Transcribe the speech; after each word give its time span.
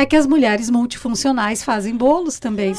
é 0.00 0.06
que 0.06 0.14
as 0.14 0.28
mulheres 0.28 0.70
multifuncionais 0.70 1.64
fazem 1.64 1.96
bolos 1.96 2.38
também. 2.38 2.72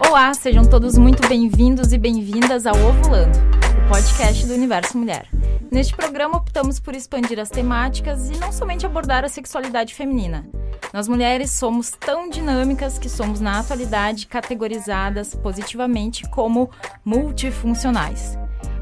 Olá, 0.00 0.34
sejam 0.34 0.64
todos 0.64 0.98
muito 0.98 1.28
bem-vindos 1.28 1.92
e 1.92 1.98
bem-vindas 1.98 2.66
ao 2.66 2.74
Ovulando, 2.74 3.38
o 3.38 3.88
podcast 3.88 4.44
do 4.48 4.54
Universo 4.54 4.98
Mulher. 4.98 5.28
Neste 5.70 5.94
programa, 5.94 6.38
optamos 6.38 6.80
por 6.80 6.96
expandir 6.96 7.38
as 7.38 7.48
temáticas 7.48 8.28
e 8.28 8.36
não 8.36 8.50
somente 8.50 8.84
abordar 8.84 9.24
a 9.24 9.28
sexualidade 9.28 9.94
feminina. 9.94 10.44
Nós 10.92 11.06
mulheres 11.06 11.52
somos 11.52 11.92
tão 11.92 12.28
dinâmicas 12.28 12.98
que 12.98 13.08
somos, 13.08 13.40
na 13.40 13.60
atualidade, 13.60 14.26
categorizadas 14.26 15.36
positivamente 15.36 16.28
como 16.30 16.68
multifuncionais. 17.04 18.36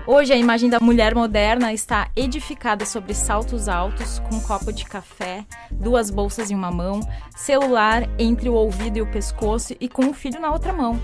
Hoje, 0.07 0.34
a 0.34 0.36
imagem 0.36 0.68
da 0.68 0.79
mulher 0.80 1.14
moderna 1.14 1.73
está 1.73 2.11
edificada 2.14 2.84
sobre 2.84 3.14
saltos 3.14 3.70
altos, 3.70 4.19
com 4.19 4.37
um 4.37 4.41
copo 4.41 4.70
de 4.70 4.84
café, 4.84 5.47
duas 5.70 6.11
bolsas 6.11 6.51
em 6.51 6.55
uma 6.55 6.70
mão, 6.70 7.01
celular 7.34 8.06
entre 8.19 8.51
o 8.51 8.52
ouvido 8.52 8.98
e 8.98 9.01
o 9.01 9.11
pescoço 9.11 9.75
e 9.80 9.88
com 9.88 10.05
um 10.05 10.12
filho 10.12 10.38
na 10.38 10.52
outra 10.52 10.75
mão. 10.75 11.01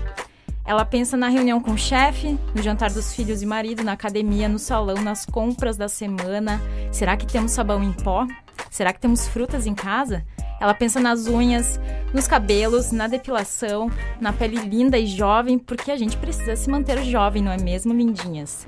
Ela 0.63 0.85
pensa 0.85 1.17
na 1.17 1.29
reunião 1.29 1.59
com 1.59 1.71
o 1.71 1.77
chefe, 1.79 2.37
no 2.53 2.61
jantar 2.61 2.91
dos 2.91 3.15
filhos 3.15 3.41
e 3.41 3.45
marido, 3.47 3.83
na 3.83 3.93
academia, 3.93 4.47
no 4.47 4.59
salão, 4.59 5.01
nas 5.01 5.25
compras 5.25 5.75
da 5.75 5.89
semana. 5.89 6.61
Será 6.91 7.17
que 7.17 7.25
temos 7.25 7.53
sabão 7.53 7.83
em 7.83 7.91
pó? 7.91 8.27
Será 8.69 8.93
que 8.93 8.99
temos 8.99 9.27
frutas 9.27 9.65
em 9.65 9.73
casa? 9.73 10.23
Ela 10.61 10.75
pensa 10.75 10.99
nas 10.99 11.25
unhas, 11.25 11.79
nos 12.13 12.27
cabelos, 12.27 12.91
na 12.91 13.07
depilação, 13.07 13.89
na 14.19 14.31
pele 14.31 14.57
linda 14.57 14.95
e 14.95 15.07
jovem, 15.07 15.57
porque 15.57 15.89
a 15.89 15.97
gente 15.97 16.15
precisa 16.17 16.55
se 16.55 16.69
manter 16.69 17.03
jovem, 17.03 17.41
não 17.41 17.51
é 17.51 17.57
mesmo, 17.57 17.91
lindinhas? 17.91 18.67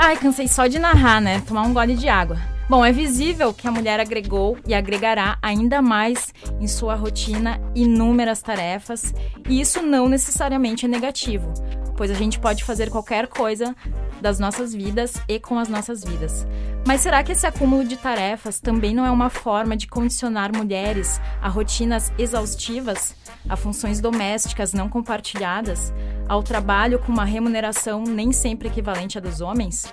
Ai, 0.00 0.16
cansei 0.16 0.46
só 0.46 0.68
de 0.68 0.78
narrar, 0.78 1.20
né? 1.20 1.40
Tomar 1.40 1.62
um 1.62 1.74
gole 1.74 1.96
de 1.96 2.08
água. 2.08 2.38
Bom, 2.68 2.84
é 2.84 2.92
visível 2.92 3.52
que 3.52 3.66
a 3.66 3.70
mulher 3.72 3.98
agregou 3.98 4.56
e 4.64 4.72
agregará 4.74 5.36
ainda 5.42 5.82
mais 5.82 6.32
em 6.60 6.68
sua 6.68 6.94
rotina 6.94 7.60
inúmeras 7.74 8.40
tarefas, 8.40 9.12
e 9.48 9.60
isso 9.60 9.82
não 9.82 10.08
necessariamente 10.08 10.84
é 10.84 10.88
negativo, 10.88 11.52
pois 11.98 12.12
a 12.12 12.14
gente 12.14 12.38
pode 12.38 12.62
fazer 12.62 12.90
qualquer 12.90 13.26
coisa 13.26 13.74
das 14.20 14.38
nossas 14.38 14.72
vidas 14.72 15.14
e 15.28 15.40
com 15.40 15.58
as 15.58 15.68
nossas 15.68 16.04
vidas. 16.04 16.46
Mas 16.86 17.00
será 17.00 17.24
que 17.24 17.32
esse 17.32 17.44
acúmulo 17.44 17.84
de 17.84 17.96
tarefas 17.96 18.60
também 18.60 18.94
não 18.94 19.04
é 19.04 19.10
uma 19.10 19.28
forma 19.28 19.76
de 19.76 19.88
condicionar 19.88 20.56
mulheres 20.56 21.20
a 21.42 21.48
rotinas 21.48 22.12
exaustivas, 22.16 23.16
a 23.48 23.56
funções 23.56 24.00
domésticas 24.00 24.72
não 24.72 24.88
compartilhadas, 24.88 25.92
ao 26.28 26.40
trabalho 26.40 27.00
com 27.00 27.10
uma 27.10 27.24
remuneração 27.24 28.04
nem 28.04 28.30
sempre 28.30 28.68
equivalente 28.68 29.18
à 29.18 29.20
dos 29.20 29.40
homens? 29.40 29.92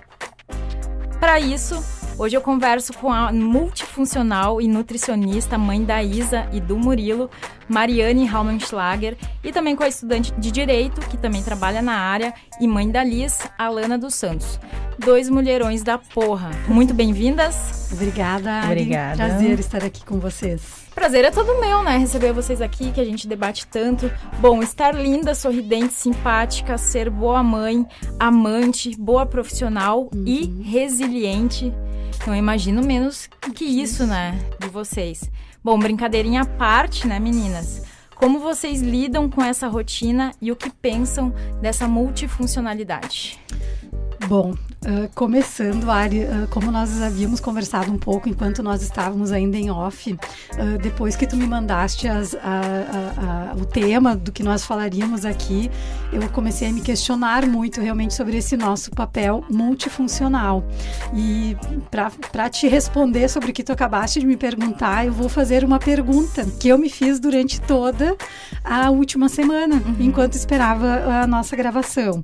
Para 1.19 1.39
isso, 1.39 1.83
Hoje 2.17 2.37
eu 2.37 2.41
converso 2.41 2.93
com 2.93 3.11
a 3.11 3.29
multifuncional 3.33 4.61
e 4.61 4.69
nutricionista, 4.69 5.57
mãe 5.57 5.83
da 5.83 6.01
Isa 6.01 6.47
e 6.53 6.61
do 6.61 6.77
Murilo, 6.77 7.29
Mariane 7.67 8.25
Raumenschlager, 8.25 9.17
e 9.43 9.51
também 9.51 9.75
com 9.75 9.83
a 9.83 9.87
estudante 9.89 10.31
de 10.37 10.49
Direito, 10.49 11.01
que 11.09 11.17
também 11.17 11.43
trabalha 11.43 11.81
na 11.81 11.97
área, 11.97 12.33
e 12.61 12.67
mãe 12.69 12.89
da 12.89 13.03
Liz, 13.03 13.39
Alana 13.57 13.97
dos 13.97 14.15
Santos. 14.15 14.57
Dois 14.97 15.29
mulherões 15.29 15.83
da 15.83 15.97
porra. 15.97 16.51
Muito 16.69 16.93
bem-vindas. 16.93 17.89
Obrigada, 17.91 18.49
Ari. 18.49 18.83
Obrigada. 18.83 19.17
Prazer 19.17 19.59
estar 19.59 19.83
aqui 19.83 20.05
com 20.05 20.17
vocês. 20.17 20.85
Prazer 20.95 21.25
é 21.25 21.31
todo 21.31 21.59
meu, 21.59 21.83
né? 21.83 21.97
Receber 21.97 22.31
vocês 22.31 22.61
aqui, 22.61 22.93
que 22.93 23.01
a 23.01 23.03
gente 23.03 23.27
debate 23.27 23.67
tanto. 23.67 24.09
Bom, 24.39 24.63
estar 24.63 24.95
linda, 24.95 25.35
sorridente, 25.35 25.93
simpática, 25.93 26.77
ser 26.77 27.09
boa 27.09 27.43
mãe, 27.43 27.85
amante, 28.17 28.95
boa 28.97 29.25
profissional 29.25 30.09
uhum. 30.13 30.23
e 30.25 30.45
resiliente. 30.63 31.73
Não 32.25 32.35
imagino 32.35 32.83
menos 32.83 33.29
que 33.55 33.65
isso, 33.65 34.05
né? 34.05 34.39
De 34.59 34.67
vocês. 34.67 35.29
Bom, 35.63 35.77
brincadeirinha 35.77 36.41
à 36.41 36.45
parte, 36.45 37.07
né, 37.07 37.19
meninas? 37.19 37.83
Como 38.15 38.39
vocês 38.39 38.81
lidam 38.81 39.29
com 39.29 39.43
essa 39.43 39.67
rotina 39.67 40.31
e 40.41 40.51
o 40.51 40.55
que 40.55 40.69
pensam 40.69 41.33
dessa 41.61 41.87
multifuncionalidade? 41.87 43.39
Bom, 44.27 44.55
uh, 44.85 45.09
começando, 45.13 45.89
Ari, 45.89 46.23
uh, 46.23 46.47
como 46.49 46.71
nós 46.71 47.01
havíamos 47.01 47.39
conversado 47.39 47.91
um 47.91 47.97
pouco 47.97 48.29
enquanto 48.29 48.61
nós 48.63 48.81
estávamos 48.81 49.31
ainda 49.31 49.57
em 49.57 49.69
off, 49.69 50.13
uh, 50.13 50.17
depois 50.81 51.15
que 51.15 51.27
tu 51.27 51.35
me 51.35 51.47
mandaste 51.47 52.07
as, 52.07 52.35
a, 52.35 52.39
a, 52.39 53.51
a, 53.51 53.55
o 53.55 53.65
tema 53.65 54.15
do 54.15 54.31
que 54.31 54.43
nós 54.43 54.63
falaríamos 54.65 55.25
aqui, 55.25 55.69
eu 56.11 56.27
comecei 56.29 56.69
a 56.69 56.71
me 56.71 56.81
questionar 56.81 57.45
muito 57.45 57.81
realmente 57.81 58.13
sobre 58.13 58.37
esse 58.37 58.55
nosso 58.55 58.91
papel 58.91 59.43
multifuncional. 59.49 60.63
E 61.13 61.57
para 61.91 62.49
te 62.49 62.67
responder 62.67 63.29
sobre 63.29 63.51
o 63.51 63.53
que 63.53 63.63
tu 63.63 63.71
acabaste 63.71 64.19
de 64.19 64.25
me 64.25 64.37
perguntar, 64.37 65.05
eu 65.05 65.13
vou 65.13 65.29
fazer 65.29 65.63
uma 65.63 65.79
pergunta 65.79 66.45
que 66.59 66.69
eu 66.69 66.77
me 66.77 66.89
fiz 66.89 67.19
durante 67.19 67.59
toda 67.61 68.15
a 68.63 68.89
última 68.89 69.29
semana, 69.29 69.75
uhum. 69.75 69.95
enquanto 69.99 70.33
esperava 70.33 71.21
a 71.21 71.27
nossa 71.27 71.55
gravação. 71.55 72.23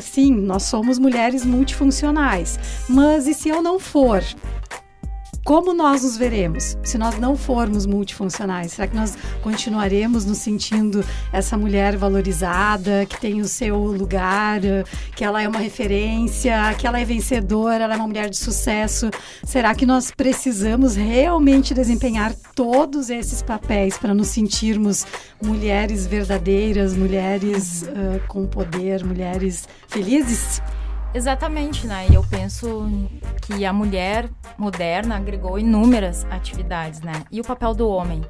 Sim, 0.00 0.32
nós 0.32 0.64
somos 0.64 0.98
mulheres 0.98 1.44
multifuncionais. 1.44 2.58
Mas 2.88 3.26
e 3.26 3.34
se 3.34 3.48
eu 3.48 3.62
não 3.62 3.78
for? 3.78 4.22
Como 5.46 5.72
nós 5.72 6.02
nos 6.02 6.16
veremos 6.16 6.76
se 6.82 6.98
nós 6.98 7.20
não 7.20 7.36
formos 7.36 7.86
multifuncionais? 7.86 8.72
Será 8.72 8.88
que 8.88 8.96
nós 8.96 9.16
continuaremos 9.44 10.24
nos 10.24 10.38
sentindo 10.38 11.04
essa 11.32 11.56
mulher 11.56 11.96
valorizada, 11.96 13.06
que 13.06 13.20
tem 13.20 13.40
o 13.40 13.46
seu 13.46 13.76
lugar, 13.78 14.60
que 15.14 15.24
ela 15.24 15.40
é 15.40 15.46
uma 15.46 15.60
referência, 15.60 16.74
que 16.76 16.84
ela 16.84 16.98
é 16.98 17.04
vencedora, 17.04 17.84
ela 17.84 17.94
é 17.94 17.96
uma 17.96 18.08
mulher 18.08 18.28
de 18.28 18.36
sucesso? 18.36 19.08
Será 19.44 19.72
que 19.72 19.86
nós 19.86 20.10
precisamos 20.10 20.96
realmente 20.96 21.72
desempenhar 21.72 22.34
todos 22.52 23.08
esses 23.08 23.40
papéis 23.40 23.96
para 23.96 24.12
nos 24.12 24.26
sentirmos 24.26 25.06
mulheres 25.40 26.08
verdadeiras, 26.08 26.96
mulheres 26.96 27.82
uh, 27.82 28.20
com 28.26 28.48
poder, 28.48 29.04
mulheres 29.04 29.68
felizes? 29.86 30.60
Exatamente, 31.16 31.86
né? 31.86 32.06
E 32.10 32.14
eu 32.14 32.22
penso 32.22 32.90
que 33.40 33.64
a 33.64 33.72
mulher 33.72 34.28
moderna 34.58 35.16
agregou 35.16 35.58
inúmeras 35.58 36.26
atividades, 36.26 37.00
né? 37.00 37.24
E 37.32 37.40
o 37.40 37.44
papel 37.44 37.72
do 37.72 37.88
homem? 37.88 38.20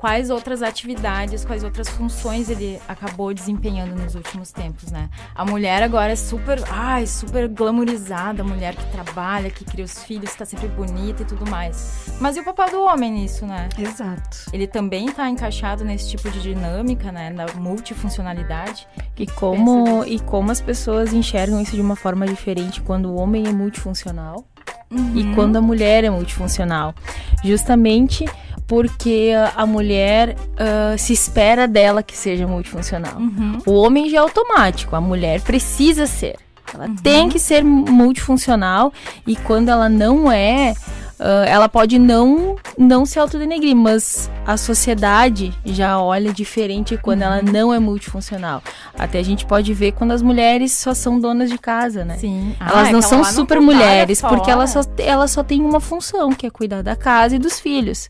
Quais 0.00 0.30
outras 0.30 0.62
atividades, 0.62 1.44
quais 1.44 1.62
outras 1.62 1.86
funções 1.86 2.48
ele 2.48 2.80
acabou 2.88 3.34
desempenhando 3.34 3.94
nos 3.94 4.14
últimos 4.14 4.50
tempos, 4.50 4.90
né? 4.90 5.10
A 5.34 5.44
mulher 5.44 5.82
agora 5.82 6.12
é 6.12 6.16
super, 6.16 6.58
ai, 6.70 7.06
super 7.06 7.46
glamourizada, 7.46 8.40
a 8.40 8.44
mulher 8.44 8.74
que 8.74 8.86
trabalha, 8.86 9.50
que 9.50 9.62
cria 9.62 9.84
os 9.84 10.02
filhos, 10.02 10.30
está 10.30 10.46
sempre 10.46 10.68
bonita 10.68 11.20
e 11.20 11.26
tudo 11.26 11.46
mais. 11.50 12.06
Mas 12.18 12.38
e 12.38 12.40
o 12.40 12.44
papel 12.44 12.70
do 12.70 12.80
homem 12.80 13.12
nisso, 13.12 13.44
né? 13.44 13.68
Exato. 13.78 14.46
Ele 14.54 14.66
também 14.66 15.08
está 15.08 15.28
encaixado 15.28 15.84
nesse 15.84 16.08
tipo 16.08 16.30
de 16.30 16.40
dinâmica, 16.40 17.12
né, 17.12 17.28
na 17.28 17.44
multifuncionalidade. 17.60 18.88
E 19.18 19.26
como 19.26 20.02
e 20.06 20.18
como 20.18 20.50
as 20.50 20.62
pessoas 20.62 21.12
enxergam 21.12 21.60
isso 21.60 21.76
de 21.76 21.82
uma 21.82 21.94
forma 21.94 22.26
diferente 22.26 22.80
quando 22.80 23.10
o 23.10 23.16
homem 23.16 23.46
é 23.46 23.52
multifuncional 23.52 24.46
uhum. 24.90 25.12
e 25.14 25.34
quando 25.34 25.56
a 25.56 25.60
mulher 25.60 26.04
é 26.04 26.10
multifuncional. 26.10 26.94
Justamente 27.44 28.24
porque 28.70 29.32
a 29.56 29.66
mulher 29.66 30.36
uh, 30.36 30.96
se 30.96 31.12
espera 31.12 31.66
dela 31.66 32.04
que 32.04 32.16
seja 32.16 32.46
multifuncional. 32.46 33.16
Uhum. 33.18 33.58
O 33.66 33.72
homem 33.72 34.08
já 34.08 34.18
é 34.18 34.20
automático, 34.20 34.94
a 34.94 35.00
mulher 35.00 35.40
precisa 35.40 36.06
ser. 36.06 36.36
Ela 36.72 36.86
uhum. 36.86 36.94
tem 36.94 37.28
que 37.28 37.40
ser 37.40 37.64
multifuncional 37.64 38.92
e 39.26 39.34
quando 39.34 39.70
ela 39.70 39.88
não 39.88 40.30
é, 40.30 40.76
uh, 41.20 41.44
ela 41.46 41.68
pode 41.68 41.98
não 41.98 42.56
não 42.76 43.04
se 43.04 43.18
autodenegrir, 43.18 43.76
mas 43.76 44.30
a 44.46 44.56
sociedade 44.56 45.52
já 45.64 46.00
olha 46.00 46.32
diferente 46.32 46.96
quando 46.96 47.20
uhum. 47.20 47.26
ela 47.26 47.42
não 47.42 47.72
é 47.72 47.78
multifuncional. 47.78 48.62
Até 48.98 49.18
a 49.18 49.22
gente 49.22 49.44
pode 49.44 49.72
ver 49.74 49.92
quando 49.92 50.12
as 50.12 50.22
mulheres 50.22 50.72
só 50.72 50.94
são 50.94 51.20
donas 51.20 51.50
de 51.50 51.58
casa, 51.58 52.04
né? 52.04 52.16
Sim. 52.16 52.56
Elas 52.58 52.88
ah, 52.88 52.92
não 52.92 53.02
são 53.02 53.22
super 53.22 53.56
não 53.56 53.64
mulheres, 53.64 54.20
porque 54.20 54.50
elas 54.50 54.70
só, 54.70 54.80
elas 54.98 55.30
só 55.30 55.42
têm 55.42 55.60
uma 55.60 55.80
função, 55.80 56.30
que 56.30 56.46
é 56.46 56.50
cuidar 56.50 56.82
da 56.82 56.96
casa 56.96 57.36
e 57.36 57.38
dos 57.38 57.60
filhos. 57.60 58.08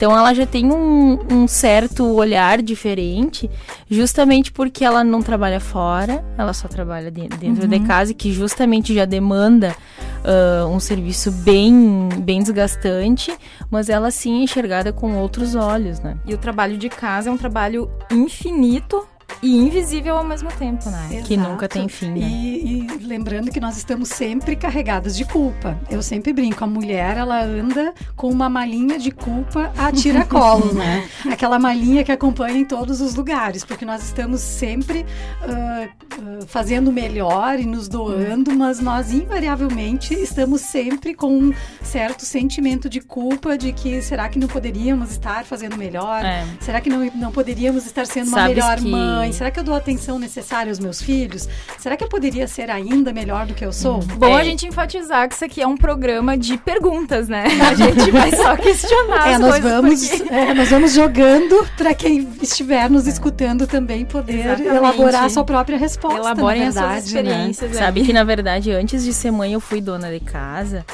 Então 0.00 0.16
ela 0.16 0.32
já 0.32 0.46
tem 0.46 0.72
um, 0.72 1.18
um 1.30 1.46
certo 1.46 2.06
olhar 2.06 2.62
diferente, 2.62 3.50
justamente 3.88 4.50
porque 4.50 4.82
ela 4.82 5.04
não 5.04 5.20
trabalha 5.20 5.60
fora, 5.60 6.24
ela 6.38 6.54
só 6.54 6.68
trabalha 6.68 7.10
dentro, 7.10 7.38
dentro 7.38 7.64
uhum. 7.64 7.68
de 7.68 7.80
casa, 7.80 8.14
que 8.14 8.32
justamente 8.32 8.94
já 8.94 9.04
demanda 9.04 9.76
uh, 10.24 10.66
um 10.66 10.80
serviço 10.80 11.30
bem, 11.30 12.08
bem 12.18 12.42
desgastante, 12.42 13.36
mas 13.70 13.88
ela 13.88 14.10
sim 14.10 14.40
é 14.40 14.44
enxergada 14.44 14.92
com 14.92 15.16
outros 15.16 15.54
olhos, 15.54 16.00
né? 16.00 16.16
E 16.26 16.34
o 16.34 16.38
trabalho 16.38 16.76
de 16.76 16.88
casa 16.88 17.30
é 17.30 17.32
um 17.32 17.36
trabalho 17.36 17.90
infinito 18.10 19.06
e 19.42 19.56
invisível 19.56 20.16
ao 20.16 20.24
mesmo 20.24 20.50
tempo, 20.52 20.90
né? 20.90 21.08
Exato. 21.12 21.26
Que 21.26 21.36
nunca 21.36 21.68
tem 21.68 21.88
fim, 21.88 22.10
né? 22.10 22.18
E, 22.20 22.82
e, 22.82 23.06
lembrando 23.06 23.50
que 23.50 23.58
nós 23.60 23.76
estamos 23.76 24.08
sempre 24.08 24.54
carregadas 24.54 25.16
de 25.16 25.24
culpa. 25.24 25.78
Eu 25.90 26.02
sempre 26.02 26.32
brinco, 26.32 26.62
a 26.62 26.66
mulher 26.66 27.16
ela 27.16 27.42
anda 27.42 27.94
com 28.14 28.28
uma 28.28 28.48
malinha 28.50 28.98
de 28.98 29.10
culpa 29.10 29.72
a 29.76 29.90
tiracolo, 29.90 30.72
né? 30.74 31.08
Aquela 31.30 31.58
malinha 31.58 32.04
que 32.04 32.12
acompanha 32.12 32.58
em 32.58 32.64
todos 32.64 33.00
os 33.00 33.14
lugares, 33.14 33.64
porque 33.64 33.84
nós 33.84 34.04
estamos 34.04 34.40
sempre 34.40 35.06
uh, 35.42 35.84
uh, 36.20 36.46
fazendo 36.46 36.92
melhor 36.92 37.58
e 37.58 37.64
nos 37.64 37.88
doando, 37.88 38.52
mas 38.54 38.78
nós 38.78 39.10
invariavelmente 39.10 40.12
estamos 40.14 40.60
sempre 40.60 41.14
com 41.14 41.32
um 41.32 41.54
certo 41.82 42.26
sentimento 42.26 42.90
de 42.90 43.00
culpa 43.00 43.56
de 43.56 43.72
que 43.72 44.02
será 44.02 44.28
que 44.28 44.38
não 44.38 44.48
poderíamos 44.48 45.12
estar 45.12 45.44
fazendo 45.44 45.76
melhor? 45.76 46.24
É. 46.24 46.46
Será 46.60 46.80
que 46.80 46.90
não, 46.90 47.04
não 47.14 47.32
poderíamos 47.32 47.86
estar 47.86 48.06
sendo 48.06 48.28
uma 48.28 48.38
Sabes 48.38 48.56
melhor 48.56 48.76
que... 48.78 49.29
mãe? 49.30 49.32
Será 49.32 49.50
que 49.50 49.58
eu 49.58 49.64
dou 49.64 49.74
a 49.74 49.78
atenção 49.78 50.18
necessária 50.18 50.70
aos 50.70 50.78
meus 50.78 51.00
filhos? 51.00 51.48
Será 51.78 51.96
que 51.96 52.04
eu 52.04 52.08
poderia 52.08 52.46
ser 52.46 52.70
ainda 52.70 53.12
melhor 53.12 53.46
do 53.46 53.54
que 53.54 53.64
eu 53.64 53.72
sou? 53.72 53.98
Bom 54.00 54.36
é. 54.36 54.40
a 54.40 54.44
gente 54.44 54.66
enfatizar 54.66 55.28
que 55.28 55.34
isso 55.34 55.44
aqui 55.44 55.62
é 55.62 55.66
um 55.66 55.76
programa 55.76 56.36
de 56.36 56.58
perguntas, 56.58 57.28
né? 57.28 57.44
A 57.70 57.74
gente 57.74 58.10
vai 58.10 58.34
só 58.34 58.56
questionar 58.56 59.28
é, 59.28 59.34
as 59.34 59.40
nós 59.40 59.60
vamos, 59.60 60.08
porque... 60.08 60.32
é, 60.32 60.54
nós 60.54 60.70
vamos 60.70 60.92
jogando 60.92 61.66
para 61.76 61.94
quem 61.94 62.28
estiver 62.42 62.90
nos 62.90 63.06
escutando 63.06 63.66
também 63.66 64.04
poder 64.04 64.40
Exatamente. 64.40 64.74
elaborar 64.74 65.24
a 65.24 65.28
sua 65.28 65.44
própria 65.44 65.78
resposta. 65.78 66.18
Elaborem 66.18 66.66
as 66.66 66.74
suas 66.74 67.06
experiências. 67.06 67.70
Né? 67.70 67.78
Sabe 67.78 68.02
que, 68.02 68.12
na 68.12 68.24
verdade, 68.24 68.72
antes 68.72 69.04
de 69.04 69.12
ser 69.12 69.30
mãe, 69.30 69.52
eu 69.52 69.60
fui 69.60 69.80
dona 69.80 70.10
de 70.10 70.20
casa. 70.20 70.84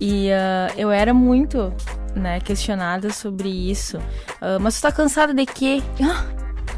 E 0.00 0.28
uh, 0.28 0.74
eu 0.76 0.90
era 0.90 1.12
muito, 1.12 1.72
né, 2.14 2.40
questionada 2.40 3.10
sobre 3.10 3.48
isso. 3.48 3.96
Uh, 3.96 4.60
mas 4.60 4.78
tu 4.78 4.82
tá 4.82 4.92
cansada 4.92 5.32
de 5.32 5.46
quê? 5.46 5.82
Ah, 6.02 6.24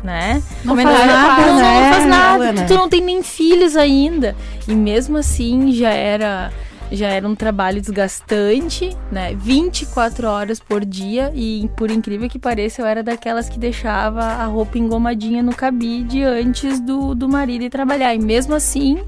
né? 0.02 0.42
Não 0.64 0.74
faz 0.74 0.88
nada, 0.88 1.46
não, 1.46 1.56
né? 1.56 1.80
não 1.80 1.92
faz 1.92 2.06
nada. 2.06 2.66
Tu 2.66 2.74
não 2.74 2.88
tem 2.88 3.00
nem 3.00 3.22
filhos 3.22 3.76
ainda. 3.76 4.36
E 4.66 4.74
mesmo 4.74 5.18
assim 5.18 5.72
já 5.72 5.90
era 5.90 6.50
já 6.92 7.08
era 7.08 7.26
um 7.26 7.34
trabalho 7.34 7.80
desgastante, 7.80 8.90
né? 9.12 9.34
24 9.34 10.26
horas 10.26 10.58
por 10.58 10.84
dia 10.84 11.30
e 11.34 11.70
por 11.76 11.90
incrível 11.90 12.28
que 12.28 12.38
pareça, 12.38 12.82
eu 12.82 12.86
era 12.86 13.02
daquelas 13.02 13.48
que 13.48 13.58
deixava 13.58 14.22
a 14.22 14.44
roupa 14.46 14.76
engomadinha 14.76 15.42
no 15.42 15.54
cabide 15.54 16.24
antes 16.24 16.80
do, 16.80 17.14
do 17.14 17.28
marido 17.28 17.62
ir 17.62 17.70
trabalhar. 17.70 18.14
E 18.14 18.18
mesmo 18.18 18.54
assim, 18.54 18.98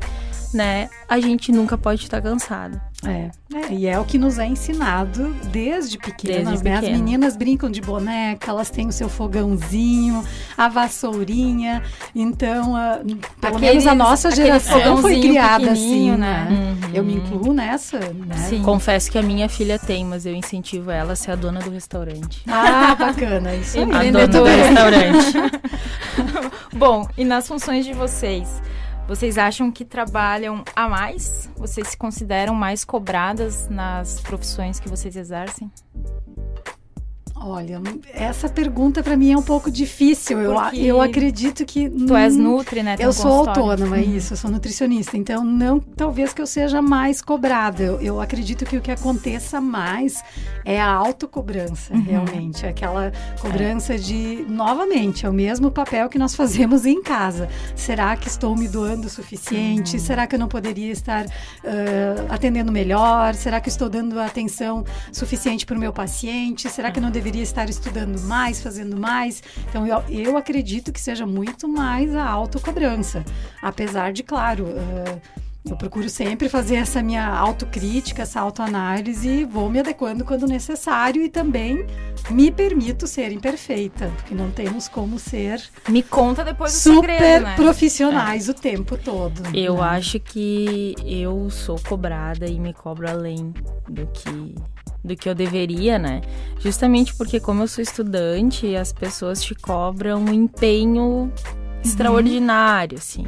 né, 0.54 0.88
a 1.08 1.18
gente 1.18 1.50
nunca 1.50 1.76
pode 1.76 2.02
estar 2.02 2.20
cansado. 2.20 2.80
É, 3.04 3.30
é, 3.52 3.72
e 3.72 3.86
é 3.86 3.98
o 3.98 4.04
que 4.04 4.16
nos 4.16 4.38
é 4.38 4.46
ensinado 4.46 5.34
desde 5.50 5.98
pequenas, 5.98 6.60
desde 6.60 6.64
né? 6.68 6.76
As 6.76 6.84
meninas 6.84 7.36
brincam 7.36 7.68
de 7.68 7.80
boneca, 7.80 8.50
elas 8.50 8.70
têm 8.70 8.86
o 8.86 8.92
seu 8.92 9.08
fogãozinho, 9.08 10.24
a 10.56 10.68
vassourinha. 10.68 11.82
Então, 12.14 12.74
uh, 12.74 13.04
pelo 13.40 13.56
aqueles, 13.56 13.60
menos 13.60 13.86
a 13.88 13.94
nossa 13.94 14.30
geração 14.30 14.98
foi 14.98 15.20
criada 15.20 15.72
assim, 15.72 16.12
né? 16.12 16.46
Uhum. 16.48 16.94
Eu 16.94 17.04
me 17.04 17.14
incluo 17.14 17.52
nessa, 17.52 17.98
né? 17.98 18.36
Sim. 18.48 18.62
Confesso 18.62 19.10
que 19.10 19.18
a 19.18 19.22
minha 19.22 19.48
filha 19.48 19.78
tem, 19.80 20.04
mas 20.04 20.24
eu 20.24 20.34
incentivo 20.34 20.90
ela 20.90 21.14
a 21.14 21.16
ser 21.16 21.32
a 21.32 21.36
dona 21.36 21.58
do 21.58 21.70
restaurante. 21.70 22.42
Ah, 22.46 22.94
bacana, 22.94 23.54
isso 23.56 23.78
aí. 23.82 24.08
A 24.08 24.12
dona 24.12 24.28
do 24.28 24.44
restaurante. 24.44 25.32
Bom, 26.76 27.08
e 27.18 27.24
nas 27.24 27.48
funções 27.48 27.84
de 27.84 27.92
vocês? 27.92 28.62
Vocês 29.12 29.36
acham 29.36 29.70
que 29.70 29.84
trabalham 29.84 30.64
a 30.74 30.88
mais? 30.88 31.46
Vocês 31.54 31.88
se 31.88 31.96
consideram 31.98 32.54
mais 32.54 32.82
cobradas 32.82 33.68
nas 33.68 34.18
profissões 34.22 34.80
que 34.80 34.88
vocês 34.88 35.16
exercem? 35.16 35.70
Olha, 37.44 37.80
essa 38.14 38.48
pergunta 38.48 39.02
para 39.02 39.16
mim 39.16 39.32
é 39.32 39.36
um 39.36 39.42
pouco 39.42 39.70
difícil. 39.70 40.38
Eu, 40.38 40.54
eu 40.74 41.00
acredito 41.00 41.64
que. 41.64 41.90
Tu 41.90 42.14
és 42.14 42.36
nutri, 42.36 42.82
né? 42.82 42.96
Eu 42.98 43.12
sou 43.12 43.48
autônoma, 43.48 43.96
uhum. 43.96 44.16
isso, 44.16 44.34
eu 44.34 44.36
sou 44.36 44.50
nutricionista. 44.50 45.16
Então, 45.16 45.42
não 45.42 45.80
talvez 45.80 46.32
que 46.32 46.40
eu 46.40 46.46
seja 46.46 46.80
mais 46.80 47.20
cobrada. 47.20 47.82
Eu, 47.82 48.00
eu 48.00 48.20
acredito 48.20 48.64
que 48.64 48.76
o 48.76 48.80
que 48.80 48.90
aconteça 48.90 49.60
mais 49.60 50.22
é 50.64 50.80
a 50.80 50.88
autocobrança, 50.88 51.92
uhum. 51.92 52.02
realmente. 52.02 52.64
Aquela 52.64 53.12
cobrança 53.40 53.94
é. 53.94 53.98
de, 53.98 54.46
novamente, 54.48 55.26
é 55.26 55.28
o 55.28 55.32
mesmo 55.32 55.70
papel 55.70 56.08
que 56.08 56.18
nós 56.18 56.34
fazemos 56.36 56.86
em 56.86 57.02
casa. 57.02 57.48
Será 57.74 58.16
que 58.16 58.28
estou 58.28 58.54
me 58.54 58.68
doando 58.68 59.08
o 59.08 59.10
suficiente? 59.10 59.96
Uhum. 59.96 60.02
Será 60.02 60.26
que 60.28 60.36
eu 60.36 60.38
não 60.38 60.48
poderia 60.48 60.92
estar 60.92 61.26
uh, 61.26 61.30
atendendo 62.28 62.70
melhor? 62.70 63.34
Será 63.34 63.60
que 63.60 63.68
estou 63.68 63.88
dando 63.88 64.20
atenção 64.20 64.84
suficiente 65.12 65.66
para 65.66 65.76
o 65.76 65.80
meu 65.80 65.92
paciente? 65.92 66.70
Será 66.70 66.90
que 66.92 66.98
eu 66.98 67.02
não 67.02 67.10
deveria 67.10 67.31
deveria 67.32 67.42
estar 67.42 67.68
estudando 67.70 68.20
mais, 68.20 68.62
fazendo 68.62 68.96
mais. 68.96 69.42
Então, 69.68 69.86
eu, 69.86 70.02
eu 70.08 70.36
acredito 70.36 70.92
que 70.92 71.00
seja 71.00 71.26
muito 71.26 71.66
mais 71.66 72.14
a 72.14 72.28
autocobrança. 72.28 73.24
Apesar 73.60 74.12
de, 74.12 74.22
claro. 74.22 74.66
Uh, 74.66 75.42
eu 75.64 75.76
procuro 75.76 76.10
sempre 76.10 76.48
fazer 76.48 76.74
essa 76.74 77.00
minha 77.00 77.24
autocrítica, 77.24 78.22
essa 78.22 78.40
autoanálise 78.40 79.28
e 79.28 79.44
vou 79.44 79.70
me 79.70 79.78
adequando 79.78 80.24
quando 80.24 80.44
necessário 80.44 81.22
e 81.22 81.28
também 81.28 81.86
me 82.28 82.50
permito 82.50 83.06
ser 83.06 83.30
imperfeita, 83.30 84.10
porque 84.16 84.34
não 84.34 84.50
temos 84.50 84.88
como 84.88 85.20
ser. 85.20 85.62
Me 85.88 86.02
conta 86.02 86.42
depois 86.42 86.74
o 86.74 86.80
super 86.80 87.16
segredo, 87.16 87.44
né? 87.44 87.54
profissionais 87.54 88.48
é. 88.48 88.50
o 88.50 88.54
tempo 88.54 88.98
todo. 88.98 89.40
Eu 89.54 89.76
né? 89.76 89.82
acho 89.82 90.18
que 90.18 90.96
eu 91.04 91.48
sou 91.48 91.78
cobrada 91.80 92.46
e 92.46 92.58
me 92.58 92.74
cobro 92.74 93.08
além 93.08 93.54
do 93.88 94.04
que 94.08 94.56
do 95.04 95.16
que 95.16 95.28
eu 95.28 95.34
deveria, 95.34 95.98
né? 95.98 96.20
Justamente 96.58 97.14
porque 97.14 97.40
como 97.40 97.62
eu 97.62 97.68
sou 97.68 97.82
estudante, 97.82 98.74
as 98.76 98.92
pessoas 98.92 99.42
te 99.42 99.54
cobram 99.54 100.22
um 100.22 100.32
empenho 100.32 101.02
uhum. 101.02 101.32
extraordinário, 101.82 102.98
assim. 102.98 103.26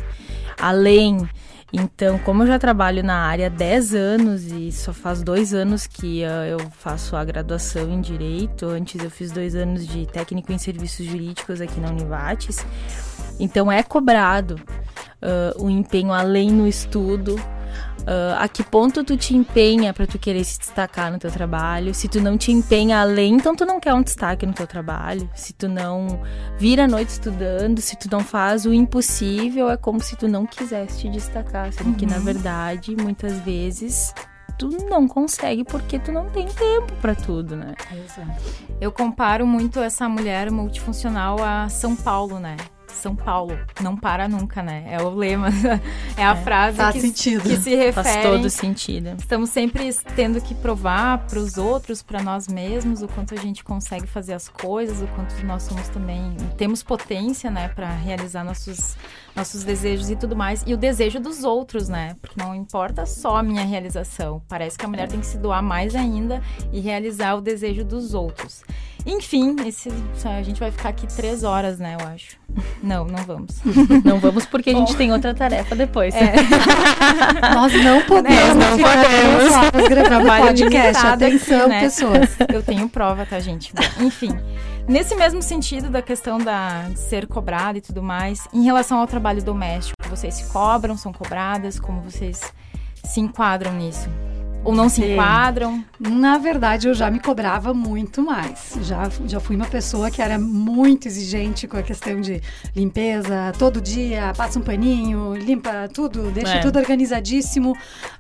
Além 0.58 1.28
então, 1.76 2.20
como 2.20 2.44
eu 2.44 2.46
já 2.46 2.56
trabalho 2.56 3.02
na 3.02 3.16
área 3.16 3.48
há 3.48 3.50
10 3.50 3.94
anos 3.96 4.44
e 4.44 4.70
só 4.70 4.92
faz 4.92 5.24
dois 5.24 5.52
anos 5.52 5.88
que 5.88 6.22
uh, 6.22 6.46
eu 6.46 6.60
faço 6.70 7.16
a 7.16 7.24
graduação 7.24 7.92
em 7.92 8.00
Direito, 8.00 8.66
antes 8.66 9.02
eu 9.02 9.10
fiz 9.10 9.32
dois 9.32 9.56
anos 9.56 9.84
de 9.84 10.06
técnico 10.06 10.52
em 10.52 10.58
serviços 10.58 11.04
jurídicos 11.04 11.60
aqui 11.60 11.80
na 11.80 11.88
Univates, 11.88 12.64
então 13.40 13.72
é 13.72 13.82
cobrado 13.82 14.54
uh, 14.54 15.64
o 15.64 15.68
empenho 15.68 16.12
além 16.12 16.48
no 16.48 16.64
estudo, 16.64 17.34
Uh, 18.04 18.36
a 18.38 18.46
que 18.48 18.62
ponto 18.62 19.02
tu 19.02 19.16
te 19.16 19.34
empenha 19.34 19.94
para 19.94 20.06
tu 20.06 20.18
querer 20.18 20.44
se 20.44 20.58
destacar 20.58 21.10
no 21.10 21.18
teu 21.18 21.30
trabalho? 21.30 21.94
Se 21.94 22.06
tu 22.06 22.20
não 22.20 22.36
te 22.36 22.52
empenha 22.52 23.00
além, 23.00 23.34
então 23.34 23.56
tu 23.56 23.64
não 23.64 23.80
quer 23.80 23.94
um 23.94 24.02
destaque 24.02 24.44
no 24.44 24.52
teu 24.52 24.66
trabalho. 24.66 25.28
Se 25.34 25.54
tu 25.54 25.68
não 25.68 26.20
vira 26.58 26.84
a 26.84 26.88
noite 26.88 27.08
estudando, 27.08 27.80
se 27.80 27.96
tu 27.96 28.08
não 28.10 28.20
faz 28.20 28.66
o 28.66 28.74
impossível, 28.74 29.70
é 29.70 29.76
como 29.78 30.00
se 30.00 30.16
tu 30.16 30.28
não 30.28 30.44
quisesse 30.44 30.98
te 31.00 31.08
destacar, 31.08 31.72
sendo 31.72 31.88
uhum. 31.90 31.94
que 31.94 32.04
na 32.04 32.16
uhum. 32.16 32.24
verdade, 32.24 32.94
muitas 32.94 33.38
vezes 33.40 34.12
tu 34.58 34.68
não 34.88 35.08
consegue 35.08 35.64
porque 35.64 35.98
tu 35.98 36.12
não 36.12 36.28
tem 36.28 36.46
tempo 36.46 36.92
para 37.00 37.14
tudo, 37.14 37.56
né? 37.56 37.74
Exato. 37.90 38.42
Eu 38.80 38.92
comparo 38.92 39.46
muito 39.46 39.80
essa 39.80 40.08
mulher 40.08 40.50
multifuncional 40.50 41.42
a 41.42 41.68
São 41.70 41.96
Paulo, 41.96 42.38
né? 42.38 42.56
São 42.94 43.14
Paulo 43.14 43.58
não 43.80 43.96
para 43.96 44.28
nunca, 44.28 44.62
né? 44.62 44.84
É 44.88 45.02
o 45.02 45.10
lema, 45.10 45.48
é 46.16 46.24
a 46.24 46.32
é, 46.32 46.36
frase 46.36 46.78
que, 46.92 47.12
que, 47.40 47.56
se 47.56 47.74
refere. 47.74 47.92
Faz 47.92 48.22
todo 48.22 48.50
sentido. 48.50 49.14
Estamos 49.18 49.50
sempre 49.50 49.92
tendo 50.16 50.40
que 50.40 50.54
provar 50.54 51.26
para 51.26 51.38
os 51.38 51.58
outros, 51.58 52.02
para 52.02 52.22
nós 52.22 52.48
mesmos, 52.48 53.02
o 53.02 53.08
quanto 53.08 53.34
a 53.34 53.36
gente 53.36 53.62
consegue 53.62 54.06
fazer 54.06 54.34
as 54.34 54.48
coisas, 54.48 55.00
o 55.00 55.06
quanto 55.08 55.34
nós 55.44 55.64
somos 55.64 55.88
também 55.88 56.36
temos 56.56 56.82
potência, 56.82 57.50
né, 57.50 57.68
para 57.68 57.90
realizar 57.90 58.44
nossos 58.44 58.96
nossos 59.34 59.64
desejos 59.64 60.10
e 60.10 60.16
tudo 60.16 60.36
mais 60.36 60.62
e 60.64 60.72
o 60.72 60.76
desejo 60.76 61.18
dos 61.18 61.42
outros, 61.42 61.88
né? 61.88 62.16
Porque 62.20 62.40
não 62.40 62.54
importa 62.54 63.04
só 63.04 63.38
a 63.38 63.42
minha 63.42 63.64
realização. 63.64 64.40
Parece 64.48 64.78
que 64.78 64.84
a 64.84 64.88
mulher 64.88 65.08
tem 65.08 65.18
que 65.18 65.26
se 65.26 65.38
doar 65.38 65.62
mais 65.62 65.94
ainda 65.96 66.42
e 66.72 66.80
realizar 66.80 67.34
o 67.34 67.40
desejo 67.40 67.84
dos 67.84 68.14
outros. 68.14 68.62
Enfim, 69.06 69.56
esse, 69.66 69.92
a 70.24 70.42
gente 70.42 70.58
vai 70.58 70.70
ficar 70.70 70.88
aqui 70.88 71.06
três 71.06 71.44
horas, 71.44 71.78
né, 71.78 71.96
eu 72.00 72.06
acho. 72.06 72.36
Não, 72.82 73.04
não 73.04 73.24
vamos. 73.24 73.60
Não 74.04 74.20
vamos 74.20 74.46
porque 74.46 74.70
a 74.70 74.74
gente 74.74 74.94
tem 74.94 75.10
outra 75.12 75.34
tarefa 75.34 75.74
depois. 75.74 76.14
É. 76.14 76.34
Nós 77.54 77.72
não 77.82 78.02
podemos. 78.02 78.54
Nós 78.54 78.56
não 78.56 78.78
podemos. 78.78 79.72
Nós 79.72 79.88
gravando 79.88 80.26
podcast. 80.26 81.06
Atenção, 81.06 81.60
aqui, 81.60 81.68
né? 81.68 81.80
pessoas. 81.80 82.36
Eu 82.52 82.62
tenho 82.62 82.88
prova, 82.88 83.26
tá, 83.26 83.40
gente? 83.40 83.72
Bom, 83.74 84.04
enfim. 84.04 84.38
Nesse 84.86 85.14
mesmo 85.14 85.42
sentido 85.42 85.88
da 85.88 86.02
questão 86.02 86.38
da, 86.38 86.88
de 86.90 86.98
ser 86.98 87.26
cobrada 87.26 87.78
e 87.78 87.80
tudo 87.80 88.02
mais, 88.02 88.46
em 88.52 88.62
relação 88.64 88.98
ao 88.98 89.06
trabalho 89.06 89.42
doméstico, 89.42 89.96
vocês 90.08 90.34
se 90.34 90.52
cobram, 90.52 90.96
são 90.96 91.12
cobradas, 91.12 91.80
como 91.80 92.02
vocês 92.02 92.40
se 93.02 93.20
enquadram 93.20 93.72
nisso? 93.72 94.08
Ou 94.64 94.74
não 94.74 94.88
se 94.88 95.02
Sim. 95.02 95.12
enquadram? 95.12 95.84
Na 96.00 96.38
verdade, 96.38 96.88
eu 96.88 96.94
já 96.94 97.10
me 97.10 97.20
cobrava 97.20 97.74
muito 97.74 98.22
mais. 98.22 98.76
Já, 98.82 99.10
já 99.26 99.38
fui 99.38 99.56
uma 99.56 99.66
pessoa 99.66 100.10
que 100.10 100.22
era 100.22 100.38
muito 100.38 101.06
exigente 101.06 101.66
com 101.66 101.76
a 101.76 101.82
questão 101.82 102.20
de 102.20 102.40
limpeza, 102.74 103.52
todo 103.58 103.80
dia, 103.80 104.32
passa 104.36 104.58
um 104.58 104.62
paninho, 104.62 105.34
limpa 105.34 105.88
tudo, 105.92 106.30
deixa 106.30 106.54
é. 106.54 106.60
tudo 106.60 106.78
organizadíssimo. 106.78 107.72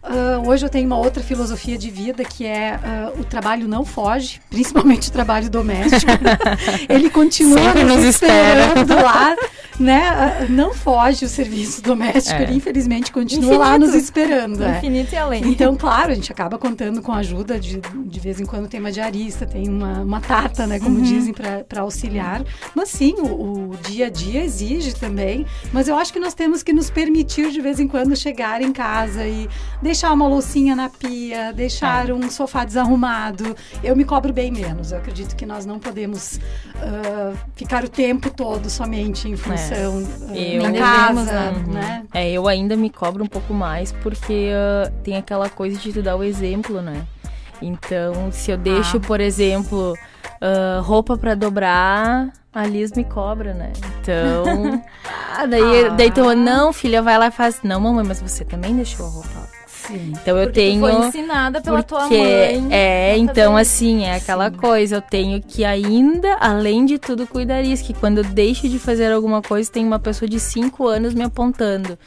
Uh, 0.02 0.48
hoje 0.48 0.66
eu 0.66 0.70
tenho 0.70 0.86
uma 0.86 0.98
outra 0.98 1.22
filosofia 1.22 1.78
de 1.78 1.90
vida 1.90 2.24
que 2.24 2.46
é 2.46 2.78
uh, 3.14 3.20
o 3.20 3.24
trabalho 3.24 3.66
não 3.66 3.84
foge, 3.84 4.40
principalmente 4.50 5.08
o 5.08 5.12
trabalho 5.12 5.48
doméstico. 5.48 6.12
Ele 6.88 7.10
continua 7.10 7.58
Sempre 7.58 7.84
nos 7.84 8.04
esperando 8.04 8.94
lá, 8.94 9.36
né? 9.78 10.46
Uh, 10.48 10.52
não 10.52 10.74
foge 10.74 11.24
o 11.24 11.28
serviço 11.28 11.82
doméstico, 11.82 12.40
é. 12.40 12.42
ele 12.44 12.54
infelizmente 12.54 13.10
continua 13.10 13.54
Infinito. 13.54 13.60
lá 13.60 13.78
nos 13.78 13.94
esperando. 13.94 14.62
É. 14.62 14.78
Infinito 14.78 15.12
é. 15.12 15.16
e 15.16 15.18
além. 15.18 15.44
Então, 15.46 15.76
claro, 15.76 16.12
a 16.12 16.14
gente 16.14 16.32
acaba 16.34 16.58
contando 16.58 17.00
com 17.00 17.12
a 17.12 17.18
ajuda 17.18 17.60
de, 17.60 17.80
de 17.80 18.20
vez 18.20 18.40
em 18.40 18.44
quando 18.44 18.68
tem 18.68 18.80
uma 18.80 18.90
diarista, 18.90 19.46
tem 19.46 19.68
uma, 19.68 20.00
uma 20.00 20.20
tata, 20.20 20.66
né, 20.66 20.80
como 20.80 20.96
uhum. 20.96 21.02
dizem, 21.02 21.32
para 21.32 21.80
auxiliar. 21.80 22.42
Mas 22.74 22.88
sim, 22.88 23.14
o, 23.18 23.70
o, 23.70 23.76
dia 23.76 24.06
a 24.06 24.10
dia 24.10 24.42
exige 24.42 24.96
também. 24.96 25.46
Mas 25.72 25.86
eu 25.86 25.96
acho 25.96 26.12
que 26.12 26.18
nós 26.18 26.34
temos 26.34 26.62
que 26.64 26.72
nos 26.72 26.90
permitir 26.90 27.52
de 27.52 27.60
vez 27.60 27.78
em 27.78 27.86
quando 27.86 28.16
chegar 28.16 28.60
em 28.60 28.72
casa 28.72 29.24
e 29.24 29.48
deixar 29.80 30.12
uma 30.12 30.26
loucinha 30.26 30.74
na 30.74 30.88
pia, 30.88 31.52
deixar 31.52 32.08
é. 32.08 32.12
um 32.12 32.28
sofá 32.28 32.64
desarrumado. 32.64 33.56
Eu 33.82 33.94
me 33.94 34.04
cobro 34.04 34.32
bem 34.32 34.50
menos. 34.50 34.90
Eu 34.90 34.98
acredito 34.98 35.36
que 35.36 35.46
nós 35.46 35.64
não 35.64 35.78
podemos 35.78 36.40
uh, 36.74 37.38
ficar 37.54 37.84
o 37.84 37.88
tempo 37.88 38.28
todo 38.28 38.68
somente 38.68 39.28
em 39.28 39.36
função 39.36 40.02
é. 40.34 40.58
uh, 40.58 40.62
da 40.62 40.72
casa, 40.72 41.52
uhum. 41.52 41.72
né? 41.72 42.02
É, 42.12 42.28
eu 42.32 42.48
ainda 42.48 42.74
me 42.74 42.90
cobro 42.90 43.22
um 43.22 43.28
pouco 43.28 43.54
mais 43.54 43.92
porque 43.92 44.50
uh, 44.50 44.92
tem 45.04 45.16
aquela 45.16 45.48
coisa 45.48 45.78
de 45.78 45.92
tu 45.92 46.02
dar 46.02 46.16
o 46.16 46.23
exemplo, 46.24 46.80
né? 46.80 47.06
Então, 47.60 48.30
se 48.30 48.50
eu 48.50 48.58
deixo, 48.58 48.98
ah. 48.98 49.00
por 49.00 49.20
exemplo, 49.20 49.94
uh, 49.94 50.82
roupa 50.82 51.16
para 51.16 51.34
dobrar, 51.34 52.32
a 52.52 52.66
Liz 52.66 52.92
me 52.92 53.04
cobra, 53.04 53.54
né? 53.54 53.72
Então. 54.00 54.82
ah, 55.36 55.46
daí, 55.46 55.86
ah. 55.86 55.88
daí 55.90 56.10
tu, 56.10 56.34
não, 56.34 56.72
filha, 56.72 57.02
vai 57.02 57.18
lá 57.18 57.28
e 57.28 57.30
faz. 57.30 57.60
Não, 57.62 57.80
mamãe, 57.80 58.04
mas 58.06 58.20
você 58.20 58.44
também 58.44 58.74
deixou 58.74 59.06
a 59.06 59.08
roupa. 59.08 59.54
Sim. 59.66 60.12
Então 60.12 60.38
eu 60.38 60.46
porque 60.46 60.60
tenho. 60.60 60.80
foi 60.80 60.92
ensinada 60.94 61.60
pela 61.60 61.82
porque, 61.82 61.94
tua 61.94 62.08
mãe. 62.08 62.68
É, 62.70 63.18
então 63.18 63.54
assim, 63.54 64.04
é 64.04 64.14
aquela 64.14 64.50
Sim. 64.50 64.56
coisa. 64.56 64.96
Eu 64.96 65.02
tenho 65.02 65.42
que 65.42 65.64
ainda, 65.64 66.36
além 66.40 66.86
de 66.86 66.98
tudo, 66.98 67.26
cuidar 67.26 67.62
isso. 67.62 67.84
Que 67.84 67.92
quando 67.92 68.18
eu 68.18 68.24
deixo 68.24 68.66
de 68.66 68.78
fazer 68.78 69.12
alguma 69.12 69.42
coisa, 69.42 69.70
tem 69.70 69.86
uma 69.86 69.98
pessoa 69.98 70.28
de 70.28 70.40
5 70.40 70.86
anos 70.86 71.12
me 71.12 71.22
apontando 71.22 71.98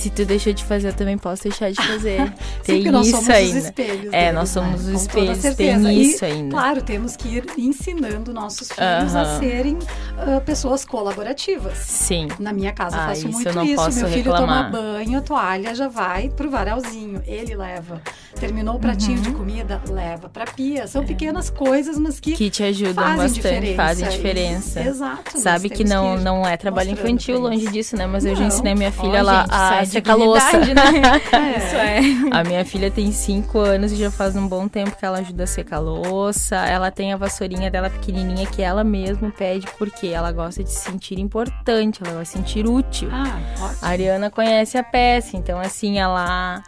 se 0.00 0.08
tu 0.10 0.24
deixou 0.24 0.52
de 0.52 0.64
fazer, 0.64 0.88
eu 0.88 0.94
também 0.94 1.18
posso 1.18 1.42
deixar 1.42 1.70
de 1.70 1.82
fazer. 1.82 2.32
tem 2.64 2.82
Sim, 2.82 3.00
isso 3.00 3.12
nós 3.12 3.28
ainda. 3.30 3.58
espelhos 3.58 4.12
é, 4.12 4.32
nós 4.32 4.48
somos 4.48 4.84
né? 4.84 4.94
os 4.94 5.02
espelhos, 5.02 5.56
tem 5.56 6.00
isso 6.00 6.24
e, 6.24 6.28
ainda. 6.28 6.50
Claro, 6.50 6.82
temos 6.82 7.16
que 7.16 7.28
ir 7.36 7.44
ensinando 7.58 8.32
nossos 8.32 8.68
filhos 8.68 9.12
uh 9.12 9.16
-huh. 9.16 9.36
a 9.36 9.38
serem 9.38 9.74
uh, 9.74 10.40
pessoas 10.44 10.84
colaborativas. 10.84 11.76
Sim. 11.78 12.28
Na 12.38 12.52
minha 12.52 12.72
casa 12.72 12.96
ah, 12.96 13.02
eu 13.02 13.08
faço 13.08 13.28
muito 13.28 13.48
eu 13.48 13.64
isso. 13.64 14.00
Meu 14.00 14.08
filho 14.08 14.34
toma 14.34 14.62
banho, 14.64 15.18
a 15.18 15.20
toalha 15.20 15.74
já 15.74 15.88
vai 15.88 16.30
pro 16.30 16.50
varalzinho, 16.50 17.22
ele 17.26 17.54
leva. 17.54 18.00
Terminou 18.38 18.76
o 18.76 18.78
pratinho 18.78 19.18
uhum. 19.18 19.22
de 19.22 19.30
comida, 19.32 19.82
leva 19.88 20.28
pra 20.28 20.46
pia. 20.46 20.86
São 20.86 21.02
é. 21.02 21.06
pequenas 21.06 21.50
coisas, 21.50 21.98
mas 21.98 22.18
que 22.18 22.32
que 22.32 22.48
te 22.48 22.62
ajudam 22.62 23.04
fazem 23.04 23.16
bastante, 23.16 23.34
diferença. 23.34 23.76
fazem 23.76 24.08
diferença. 24.08 24.80
Exato. 24.80 25.38
Sabe 25.38 25.68
que 25.68 25.84
não 25.84 26.16
não 26.16 26.46
é 26.46 26.56
trabalho 26.56 26.90
infantil 26.90 27.38
longe 27.38 27.66
disso, 27.66 27.96
né? 27.96 28.06
Mas 28.06 28.24
não. 28.24 28.30
eu 28.30 28.36
já 28.36 28.44
ensinei 28.44 28.74
minha 28.74 28.92
filha 28.92 29.22
lá 29.22 29.46
a 29.50 29.84
secar 29.90 30.14
louça. 30.14 30.58
Né? 30.58 30.72
é. 31.32 31.58
Isso 31.58 31.76
é. 31.76 32.00
A 32.30 32.44
minha 32.44 32.64
filha 32.64 32.90
tem 32.90 33.12
5 33.12 33.58
anos 33.58 33.92
e 33.92 33.96
já 33.96 34.10
faz 34.10 34.36
um 34.36 34.46
bom 34.46 34.68
tempo 34.68 34.96
que 34.96 35.04
ela 35.04 35.18
ajuda 35.18 35.44
a 35.44 35.46
secar 35.46 35.78
louça. 35.78 36.56
Ela 36.56 36.90
tem 36.90 37.12
a 37.12 37.16
vassourinha 37.16 37.70
dela 37.70 37.90
pequenininha 37.90 38.46
que 38.46 38.62
ela 38.62 38.84
mesma 38.84 39.30
pede 39.30 39.66
porque 39.78 40.08
ela 40.08 40.32
gosta 40.32 40.62
de 40.62 40.70
se 40.70 40.80
sentir 40.80 41.18
importante, 41.18 42.00
ela 42.02 42.14
gosta 42.14 42.22
de 42.22 42.28
se 42.28 42.36
sentir 42.38 42.66
útil. 42.66 43.08
Ah, 43.12 43.38
ótimo. 43.60 43.78
A 43.82 43.88
Ariana 43.88 44.30
conhece 44.30 44.78
a 44.78 44.82
peça, 44.82 45.36
então 45.36 45.60
assim, 45.60 45.98
ela 45.98 46.62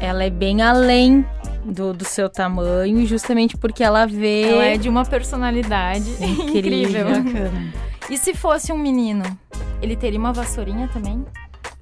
ela 0.00 0.22
é 0.22 0.30
bem 0.30 0.62
além 0.62 1.26
do, 1.64 1.92
do 1.92 2.04
seu 2.04 2.28
tamanho, 2.28 3.04
justamente 3.06 3.56
porque 3.56 3.82
ela 3.82 4.06
vê. 4.06 4.42
Ela 4.52 4.64
é 4.66 4.76
de 4.76 4.88
uma 4.88 5.04
personalidade 5.04 6.10
incrível. 6.22 7.08
incrível. 7.10 7.50
E 8.08 8.16
se 8.16 8.34
fosse 8.34 8.72
um 8.72 8.78
menino, 8.78 9.24
ele 9.82 9.96
teria 9.96 10.18
uma 10.18 10.32
vassourinha 10.32 10.88
também? 10.88 11.24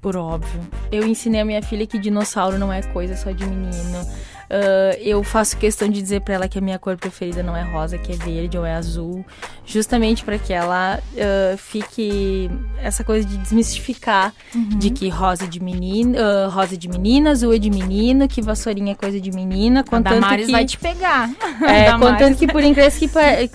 Por 0.06 0.16
óbvio. 0.16 0.60
Eu 0.92 1.04
ensinei 1.04 1.40
a 1.40 1.44
minha 1.44 1.60
filha 1.60 1.84
que 1.84 1.98
dinossauro 1.98 2.56
não 2.56 2.72
é 2.72 2.80
coisa 2.80 3.16
só 3.16 3.32
de 3.32 3.44
menino. 3.44 4.06
Uh, 4.48 4.96
eu 5.00 5.22
faço 5.24 5.56
questão 5.56 5.88
de 5.88 6.00
dizer 6.00 6.20
para 6.20 6.34
ela 6.34 6.48
que 6.48 6.56
a 6.58 6.60
minha 6.60 6.78
cor 6.78 6.96
preferida 6.96 7.42
não 7.42 7.56
é 7.56 7.62
rosa, 7.62 7.98
que 7.98 8.12
é 8.12 8.16
verde 8.16 8.56
ou 8.56 8.64
é 8.64 8.74
azul, 8.74 9.24
justamente 9.64 10.24
para 10.24 10.38
que 10.38 10.52
ela 10.52 11.00
uh, 11.00 11.58
fique 11.58 12.48
essa 12.80 13.02
coisa 13.02 13.26
de 13.26 13.36
desmistificar 13.38 14.32
uhum. 14.54 14.78
de 14.78 14.90
que 14.90 15.08
rosa 15.08 15.44
é 15.44 15.46
de 15.48 15.60
menina, 15.60 16.18
uh, 16.18 16.50
rosa 16.50 16.76
de 16.76 16.88
menina, 16.88 17.30
azul 17.30 17.52
é 17.52 17.58
de 17.58 17.70
menino, 17.70 18.28
que 18.28 18.40
vassourinha 18.40 18.92
é 18.92 18.94
coisa 18.94 19.20
de 19.20 19.32
menina, 19.32 19.82
contanto 19.82 20.28
que 20.36 20.52
vai 20.52 20.64
te 20.64 20.78
pegar. 20.78 21.28
É, 21.66 21.90
contanto 21.92 22.36
que 22.36 22.46
por 22.46 22.62
incrível 22.62 22.90
que, 22.90 23.08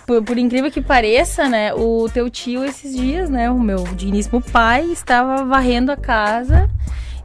por, 0.05 0.23
por 0.23 0.37
incrível 0.37 0.71
que 0.71 0.81
pareça, 0.81 1.47
né, 1.47 1.73
o 1.73 2.09
teu 2.11 2.29
tio 2.29 2.65
esses 2.65 2.95
dias, 2.95 3.29
né, 3.29 3.49
o 3.49 3.59
meu 3.59 3.83
digníssimo 3.95 4.41
pai 4.41 4.85
estava 4.85 5.45
varrendo 5.45 5.91
a 5.91 5.97
casa 5.97 6.69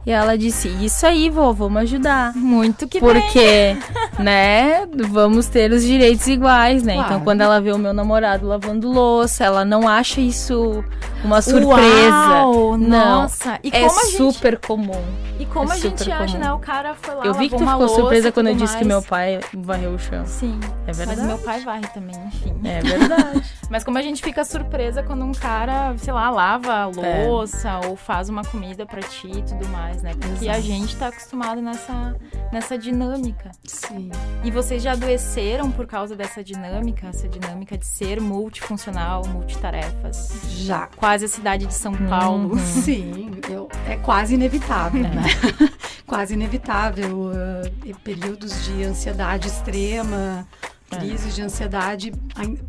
e 0.07 0.11
ela 0.11 0.37
disse: 0.37 0.69
Isso 0.69 1.05
aí, 1.05 1.29
vô, 1.29 1.51
vamos 1.53 1.81
ajudar. 1.81 2.33
Muito 2.33 2.87
que 2.87 2.97
Porque, 2.97 3.75
bem. 3.75 4.23
né, 4.23 4.87
vamos 5.09 5.47
ter 5.47 5.69
os 5.73 5.83
direitos 5.83 6.25
iguais, 6.27 6.81
né? 6.81 6.93
Então, 6.93 7.03
claro. 7.03 7.15
Então, 7.15 7.25
quando 7.25 7.41
ela 7.41 7.59
vê 7.59 7.73
o 7.73 7.77
meu 7.77 7.93
namorado 7.93 8.47
lavando 8.47 8.89
louça, 8.89 9.43
ela 9.43 9.65
não 9.65 9.85
acha 9.85 10.21
isso 10.21 10.81
uma 11.23 11.41
surpresa. 11.41 12.09
Uau, 12.09 12.77
não. 12.77 13.21
Nossa, 13.21 13.59
e 13.63 13.69
é 13.73 13.81
gente... 13.81 14.17
super 14.17 14.57
comum. 14.57 15.01
E 15.39 15.45
como 15.45 15.71
é 15.71 15.75
a 15.75 15.79
gente 15.79 16.11
acha, 16.11 16.33
comum. 16.33 16.45
né? 16.45 16.53
O 16.53 16.59
cara 16.59 16.95
foi 16.95 17.15
lá. 17.15 17.25
Eu 17.25 17.33
vi 17.33 17.49
que 17.49 17.55
tu 17.55 17.65
ficou 17.65 17.87
surpresa 17.87 18.31
quando 18.31 18.47
eu 18.47 18.53
disse 18.53 18.73
mais. 18.73 18.77
que 18.77 18.85
meu 18.85 19.01
pai 19.01 19.39
varreu 19.53 19.93
o 19.93 19.99
chão. 19.99 20.25
Sim. 20.25 20.59
É 20.87 20.91
verdade. 20.91 21.19
Mas 21.19 21.27
meu 21.27 21.37
pai 21.37 21.59
varre 21.61 21.87
também, 21.93 22.15
enfim. 22.27 22.59
É 22.63 22.81
verdade. 22.81 23.43
mas 23.69 23.83
como 23.83 23.97
a 23.97 24.01
gente 24.01 24.21
fica 24.21 24.43
surpresa 24.43 25.03
quando 25.03 25.23
um 25.23 25.31
cara, 25.31 25.95
sei 25.97 26.13
lá, 26.13 26.29
lava 26.29 26.73
a 26.73 26.85
louça 26.87 27.69
é. 27.69 27.87
ou 27.87 27.95
faz 27.95 28.29
uma 28.29 28.43
comida 28.43 28.85
pra 28.85 29.01
ti 29.01 29.29
e 29.29 29.41
tudo 29.43 29.67
mais, 29.69 30.01
né? 30.01 30.13
Porque 30.13 30.45
Exato. 30.45 30.57
a 30.57 30.61
gente 30.61 30.95
tá 30.95 31.07
acostumado 31.07 31.61
nessa, 31.61 32.15
nessa 32.51 32.77
dinâmica. 32.77 33.51
Sim. 33.63 34.09
E 34.43 34.49
vocês 34.49 34.81
já 34.81 34.93
adoeceram 34.93 35.71
por 35.71 35.85
causa 35.85 36.15
dessa 36.15 36.43
dinâmica, 36.43 37.07
essa 37.07 37.27
dinâmica 37.27 37.77
de 37.77 37.85
ser 37.85 38.19
multifuncional, 38.19 39.25
multitarefas? 39.27 40.41
Já. 40.49 40.87
Quase 40.95 41.16
a 41.23 41.27
cidade 41.27 41.65
de 41.65 41.73
São 41.73 41.93
Paulo. 41.93 42.53
Uhum. 42.53 42.59
Sim, 42.65 43.31
eu, 43.49 43.69
é 43.87 43.95
quase 43.95 44.35
inevitável, 44.35 45.03
né? 45.03 45.23
quase 46.05 46.33
inevitável. 46.33 47.31
Uh, 47.31 47.97
períodos 48.03 48.65
de 48.65 48.83
ansiedade 48.83 49.47
extrema, 49.47 50.47
crises 50.89 51.35
de 51.35 51.41
ansiedade, 51.41 52.13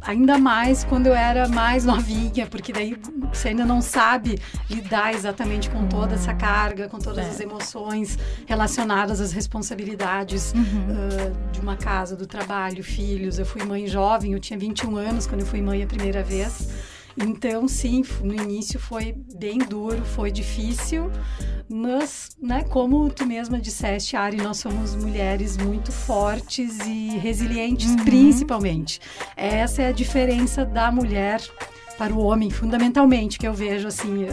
ainda 0.01 0.39
mais 0.39 0.83
quando 0.83 1.07
eu 1.07 1.15
era 1.15 1.49
mais 1.49 1.85
novinha, 1.87 2.47
porque 2.47 2.73
daí 2.73 2.97
você 3.33 3.49
ainda 3.49 3.65
não 3.65 3.81
sabe 3.81 4.41
lidar 4.69 5.15
exatamente 5.15 5.71
com 5.71 5.87
toda 5.87 6.15
essa 6.15 6.35
carga, 6.35 6.89
com 6.89 6.99
todas 6.99 7.27
é. 7.27 7.31
as 7.31 7.41
emoções 7.41 8.19
relacionadas 8.47 9.21
às 9.21 9.33
responsabilidades 9.33 10.53
uhum. 10.53 10.63
uh, 10.63 11.53
de 11.53 11.61
uma 11.61 11.77
casa, 11.77 12.17
do 12.17 12.27
trabalho, 12.27 12.83
filhos. 12.83 13.39
Eu 13.39 13.47
fui 13.47 13.63
mãe 13.65 13.87
jovem, 13.87 14.33
eu 14.33 14.41
tinha 14.41 14.59
21 14.59 14.97
anos 14.97 15.27
quando 15.27 15.43
eu 15.43 15.47
fui 15.47 15.63
mãe 15.63 15.83
a 15.83 15.87
primeira 15.87 16.23
vez. 16.23 16.69
Então, 17.21 17.67
sim, 17.67 18.03
no 18.23 18.35
início 18.35 18.79
foi 18.79 19.15
bem 19.37 19.59
duro, 19.59 20.05
foi 20.05 20.31
difícil, 20.31 21.11
mas, 21.69 22.31
né, 22.41 22.65
como 22.65 23.11
tu 23.11 23.27
mesma 23.27 23.61
disseste, 23.61 24.17
Ari, 24.17 24.37
nós 24.37 24.59
somos 24.59 24.95
mulheres 24.95 25.57
muito 25.57 25.93
fortes 25.93 26.79
e 26.87 27.19
resilientes, 27.19 27.91
uhum. 27.91 28.05
principalmente. 28.05 29.01
Essa 29.37 29.83
é 29.83 29.89
a 29.89 29.93
diferença 29.93 30.65
da 30.65 30.91
mulher 30.91 31.41
para 31.99 32.15
o 32.15 32.21
homem, 32.21 32.49
fundamentalmente, 32.49 33.39
que 33.39 33.47
eu 33.47 33.53
vejo 33.53 33.89
assim, 33.89 34.27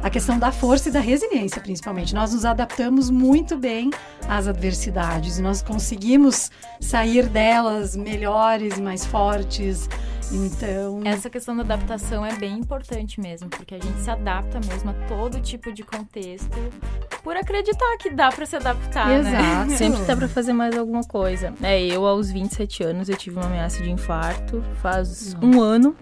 a 0.00 0.08
questão 0.08 0.38
da 0.38 0.52
força 0.52 0.88
e 0.88 0.92
da 0.92 1.00
resiliência, 1.00 1.60
principalmente. 1.60 2.14
Nós 2.14 2.32
nos 2.32 2.44
adaptamos 2.44 3.10
muito 3.10 3.58
bem 3.58 3.90
às 4.28 4.46
adversidades 4.46 5.40
nós 5.40 5.60
conseguimos 5.60 6.50
sair 6.78 7.26
delas 7.26 7.96
melhores 7.96 8.76
e 8.76 8.80
mais 8.80 9.04
fortes. 9.04 9.88
Então. 10.32 11.00
Essa 11.04 11.28
questão 11.28 11.56
da 11.56 11.62
adaptação 11.62 12.24
é 12.24 12.34
bem 12.34 12.58
importante 12.58 13.20
mesmo, 13.20 13.48
porque 13.48 13.74
a 13.74 13.78
gente 13.78 14.00
se 14.00 14.10
adapta 14.10 14.60
mesmo 14.60 14.90
a 14.90 14.94
todo 15.08 15.40
tipo 15.40 15.72
de 15.72 15.82
contexto 15.82 16.56
por 17.22 17.36
acreditar 17.36 17.96
que 17.98 18.10
dá 18.10 18.30
para 18.30 18.46
se 18.46 18.56
adaptar, 18.56 19.08
né? 19.08 19.18
Exato. 19.18 19.70
né? 19.70 19.76
Sempre 19.76 20.02
dá 20.04 20.16
para 20.16 20.28
fazer 20.28 20.52
mais 20.52 20.76
alguma 20.76 21.02
coisa. 21.02 21.52
É, 21.62 21.80
eu 21.84 22.06
aos 22.06 22.30
27 22.30 22.82
anos 22.82 23.08
eu 23.08 23.16
tive 23.16 23.36
uma 23.36 23.46
ameaça 23.46 23.82
de 23.82 23.90
infarto, 23.90 24.62
faz 24.80 25.34
Não. 25.34 25.50
um 25.50 25.60
ano. 25.60 25.96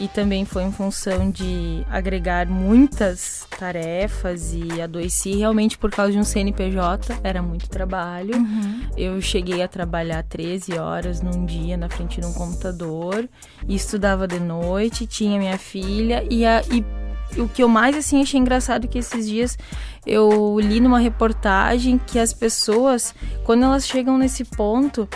E 0.00 0.08
também 0.08 0.46
foi 0.46 0.62
em 0.62 0.72
função 0.72 1.30
de 1.30 1.84
agregar 1.90 2.46
muitas 2.46 3.46
tarefas 3.58 4.54
e 4.54 4.80
adoeci 4.80 5.36
realmente 5.36 5.76
por 5.76 5.90
causa 5.90 6.12
de 6.12 6.18
um 6.18 6.24
CNPJ, 6.24 7.20
era 7.22 7.42
muito 7.42 7.68
trabalho. 7.68 8.34
Uhum. 8.34 8.80
Eu 8.96 9.20
cheguei 9.20 9.62
a 9.62 9.68
trabalhar 9.68 10.22
13 10.22 10.78
horas 10.78 11.20
num 11.20 11.44
dia 11.44 11.76
na 11.76 11.90
frente 11.90 12.18
de 12.18 12.26
um 12.26 12.32
computador, 12.32 13.28
estudava 13.68 14.26
de 14.26 14.40
noite, 14.40 15.06
tinha 15.06 15.38
minha 15.38 15.58
filha 15.58 16.24
e, 16.30 16.46
a, 16.46 16.62
e 16.70 16.82
o 17.38 17.46
que 17.46 17.62
eu 17.62 17.68
mais 17.68 17.94
assim 17.94 18.22
achei 18.22 18.40
engraçado 18.40 18.86
é 18.86 18.88
que 18.88 18.98
esses 18.98 19.28
dias 19.28 19.58
eu 20.06 20.58
li 20.58 20.80
numa 20.80 20.98
reportagem 20.98 21.98
que 21.98 22.18
as 22.18 22.32
pessoas, 22.32 23.14
quando 23.44 23.64
elas 23.64 23.86
chegam 23.86 24.16
nesse 24.16 24.44
ponto, 24.44 25.06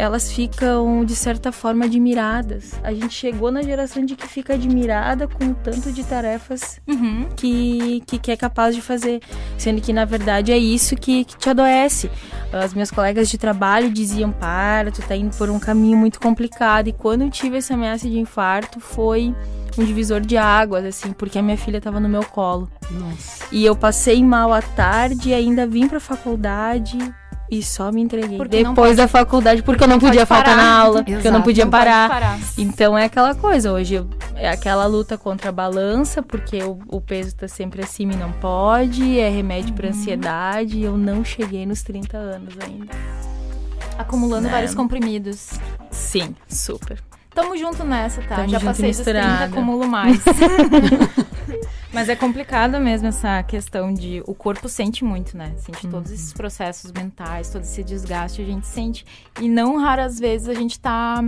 elas 0.00 0.32
ficam 0.32 1.04
de 1.04 1.14
certa 1.14 1.52
forma 1.52 1.84
admiradas. 1.84 2.72
A 2.82 2.90
gente 2.90 3.12
chegou 3.12 3.52
na 3.52 3.60
geração 3.60 4.02
de 4.02 4.16
que 4.16 4.26
fica 4.26 4.54
admirada 4.54 5.28
com 5.28 5.48
o 5.48 5.54
tanto 5.54 5.92
de 5.92 6.02
tarefas 6.02 6.80
uhum. 6.88 7.28
que, 7.36 8.02
que, 8.06 8.18
que, 8.18 8.30
é 8.32 8.36
capaz 8.36 8.74
de 8.74 8.80
fazer, 8.80 9.20
sendo 9.58 9.78
que 9.82 9.92
na 9.92 10.06
verdade 10.06 10.52
é 10.52 10.56
isso 10.56 10.96
que, 10.96 11.24
que, 11.26 11.36
te 11.36 11.50
adoece. 11.50 12.10
As 12.50 12.72
minhas 12.72 12.90
colegas 12.90 13.28
de 13.28 13.36
trabalho 13.36 13.90
diziam: 13.90 14.32
para, 14.32 14.90
tu 14.90 15.02
tá 15.02 15.14
indo 15.14 15.36
por 15.36 15.50
um 15.50 15.58
caminho 15.58 15.98
muito 15.98 16.18
complicado. 16.18 16.88
E 16.88 16.92
quando 16.92 17.22
eu 17.22 17.30
tive 17.30 17.58
essa 17.58 17.74
ameaça 17.74 18.08
de 18.08 18.18
infarto, 18.18 18.80
foi 18.80 19.34
um 19.76 19.84
divisor 19.84 20.22
de 20.22 20.38
águas, 20.38 20.84
assim, 20.84 21.12
porque 21.12 21.38
a 21.38 21.42
minha 21.42 21.58
filha 21.58 21.76
estava 21.76 22.00
no 22.00 22.08
meu 22.08 22.24
colo. 22.24 22.70
Nossa. 22.90 23.44
E 23.52 23.66
eu 23.66 23.76
passei 23.76 24.24
mal 24.24 24.50
à 24.50 24.62
tarde 24.62 25.28
e 25.28 25.34
ainda 25.34 25.66
vim 25.66 25.86
pra 25.86 26.00
faculdade 26.00 26.98
e 27.50 27.62
só 27.62 27.90
me 27.90 28.00
entreguei 28.00 28.36
porque 28.36 28.58
depois 28.58 28.74
pode, 28.74 28.96
da 28.96 29.08
faculdade, 29.08 29.62
porque, 29.62 29.82
eu 29.82 29.88
não 29.88 29.98
podia 29.98 30.24
faltar 30.24 30.56
na 30.56 30.78
aula, 30.78 30.98
Exato, 31.00 31.12
porque 31.12 31.28
eu 31.28 31.32
não 31.32 31.42
podia 31.42 31.64
não 31.64 31.70
parar. 31.70 32.08
parar. 32.08 32.38
Então 32.56 32.96
é 32.96 33.04
aquela 33.04 33.34
coisa, 33.34 33.72
hoje 33.72 34.06
é 34.36 34.48
aquela 34.48 34.86
luta 34.86 35.18
contra 35.18 35.48
a 35.48 35.52
balança, 35.52 36.22
porque 36.22 36.62
o, 36.62 36.78
o 36.86 37.00
peso 37.00 37.34
tá 37.34 37.48
sempre 37.48 37.82
acima 37.82 38.12
e 38.12 38.16
não 38.16 38.30
pode, 38.32 39.18
é 39.18 39.28
remédio 39.28 39.70
uhum. 39.70 39.76
para 39.76 39.88
ansiedade, 39.88 40.78
e 40.78 40.84
eu 40.84 40.96
não 40.96 41.24
cheguei 41.24 41.66
nos 41.66 41.82
30 41.82 42.16
anos 42.16 42.54
ainda. 42.64 42.94
Acumulando 43.98 44.44
né? 44.44 44.50
vários 44.50 44.74
comprimidos. 44.74 45.50
Sim, 45.90 46.34
super. 46.48 47.02
Tamo 47.34 47.56
junto 47.56 47.84
nessa, 47.84 48.22
tá? 48.22 48.36
Tamo 48.36 48.48
Já 48.48 48.60
passei 48.60 48.90
dos 48.90 49.00
30, 49.00 49.44
acumulo 49.44 49.86
mais. 49.86 50.20
Mas 51.92 52.08
é 52.08 52.14
complicado 52.14 52.78
mesmo 52.78 53.08
essa 53.08 53.42
questão 53.42 53.92
de. 53.92 54.22
O 54.26 54.34
corpo 54.34 54.68
sente 54.68 55.04
muito, 55.04 55.36
né? 55.36 55.52
Sente 55.56 55.86
uhum. 55.86 55.92
todos 55.92 56.10
esses 56.12 56.32
processos 56.32 56.92
mentais, 56.92 57.50
todo 57.50 57.62
esse 57.62 57.82
desgaste 57.82 58.42
a 58.42 58.44
gente 58.44 58.66
sente. 58.66 59.04
E 59.40 59.48
não 59.48 59.76
raras 59.78 60.18
vezes 60.18 60.48
a 60.48 60.54
gente 60.54 60.78
tá 60.78 61.22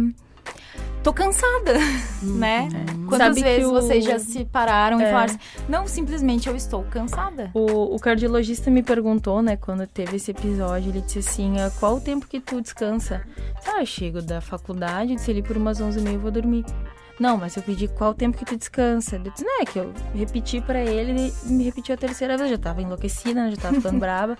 tô 1.02 1.12
cansada, 1.12 1.74
uhum. 2.22 2.34
né? 2.36 2.68
É. 2.72 3.08
Quantas 3.08 3.36
Sabe 3.36 3.42
vezes 3.42 3.66
o... 3.66 3.72
vocês 3.72 4.04
já 4.04 4.18
se 4.18 4.44
pararam 4.44 5.00
é. 5.00 5.02
e 5.02 5.06
falaram 5.06 5.34
assim, 5.34 5.38
não, 5.68 5.86
simplesmente 5.86 6.48
eu 6.48 6.54
estou 6.54 6.84
cansada? 6.84 7.50
O, 7.52 7.94
o, 7.94 7.98
cardiologista 7.98 8.70
me 8.70 8.82
perguntou, 8.82 9.42
né, 9.42 9.56
quando 9.56 9.86
teve 9.86 10.16
esse 10.16 10.30
episódio, 10.30 10.90
ele 10.90 11.00
disse 11.00 11.18
assim, 11.18 11.58
ah, 11.58 11.72
qual 11.80 11.96
o 11.96 12.00
tempo 12.00 12.26
que 12.26 12.40
tu 12.40 12.60
descansa? 12.60 13.22
Ah, 13.66 13.80
eu 13.80 13.86
chego 13.86 14.22
da 14.22 14.40
faculdade, 14.40 15.16
disse 15.16 15.30
ali 15.30 15.42
por 15.42 15.56
umas 15.56 15.80
11 15.80 15.98
e 15.98 16.02
meia 16.02 16.14
eu 16.14 16.20
vou 16.20 16.30
dormir. 16.30 16.64
Não, 17.18 17.36
mas 17.36 17.56
eu 17.56 17.62
pedi 17.62 17.88
qual 17.88 18.14
tempo 18.14 18.36
que 18.36 18.44
tu 18.44 18.56
descansa. 18.56 19.16
Ele 19.16 19.30
disse, 19.30 19.44
né, 19.44 19.64
que 19.70 19.78
eu 19.78 19.92
repeti 20.14 20.60
para 20.60 20.80
ele, 20.80 21.12
ele 21.12 21.34
me 21.44 21.64
repetiu 21.64 21.94
a 21.94 21.98
terceira 21.98 22.36
vez. 22.36 22.50
Eu 22.50 22.56
já 22.56 22.62
tava 22.62 22.82
enlouquecida, 22.82 23.44
né, 23.44 23.50
já 23.50 23.56
tava 23.56 23.76
ficando 23.76 23.98
brava. 24.00 24.36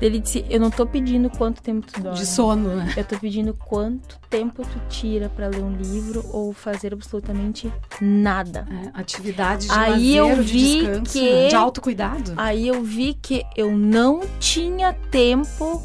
Ele 0.00 0.18
disse, 0.18 0.44
eu 0.48 0.60
não 0.60 0.70
tô 0.70 0.86
pedindo 0.86 1.30
quanto 1.30 1.62
tempo 1.62 1.86
tu 1.86 2.00
dorme. 2.00 2.18
De 2.18 2.26
sono, 2.26 2.76
né? 2.76 2.92
Eu 2.96 3.04
tô 3.04 3.18
pedindo 3.18 3.54
quanto 3.54 4.18
tempo 4.28 4.62
tu 4.62 4.80
tira 4.88 5.28
para 5.28 5.48
ler 5.48 5.62
um 5.62 5.74
livro 5.76 6.24
ou 6.32 6.52
fazer 6.52 6.92
absolutamente 6.92 7.72
nada. 8.00 8.66
É, 8.70 9.00
atividade 9.00 9.66
de 9.66 9.72
aí 9.72 9.90
lazer, 9.90 10.16
eu 10.16 10.36
vi 10.36 10.44
de 10.44 10.86
descanso, 10.86 11.12
que 11.12 11.32
né? 11.32 11.48
de 11.48 11.56
autocuidado. 11.56 12.34
Aí 12.36 12.68
eu 12.68 12.82
vi 12.82 13.14
que 13.14 13.44
eu 13.56 13.76
não 13.76 14.20
tinha 14.38 14.92
tempo 15.10 15.82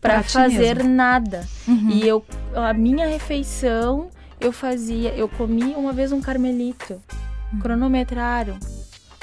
para 0.00 0.22
fazer 0.22 0.76
mesmo. 0.76 0.90
nada. 0.90 1.46
Uhum. 1.66 1.90
E 1.90 2.06
eu 2.06 2.24
a 2.54 2.72
minha 2.72 3.06
refeição 3.06 4.08
eu 4.40 4.52
fazia, 4.52 5.14
eu 5.14 5.28
comi 5.28 5.74
uma 5.76 5.92
vez 5.92 6.12
um 6.12 6.20
carmelito, 6.20 7.00
hum. 7.52 7.58
cronometraram 7.60 8.58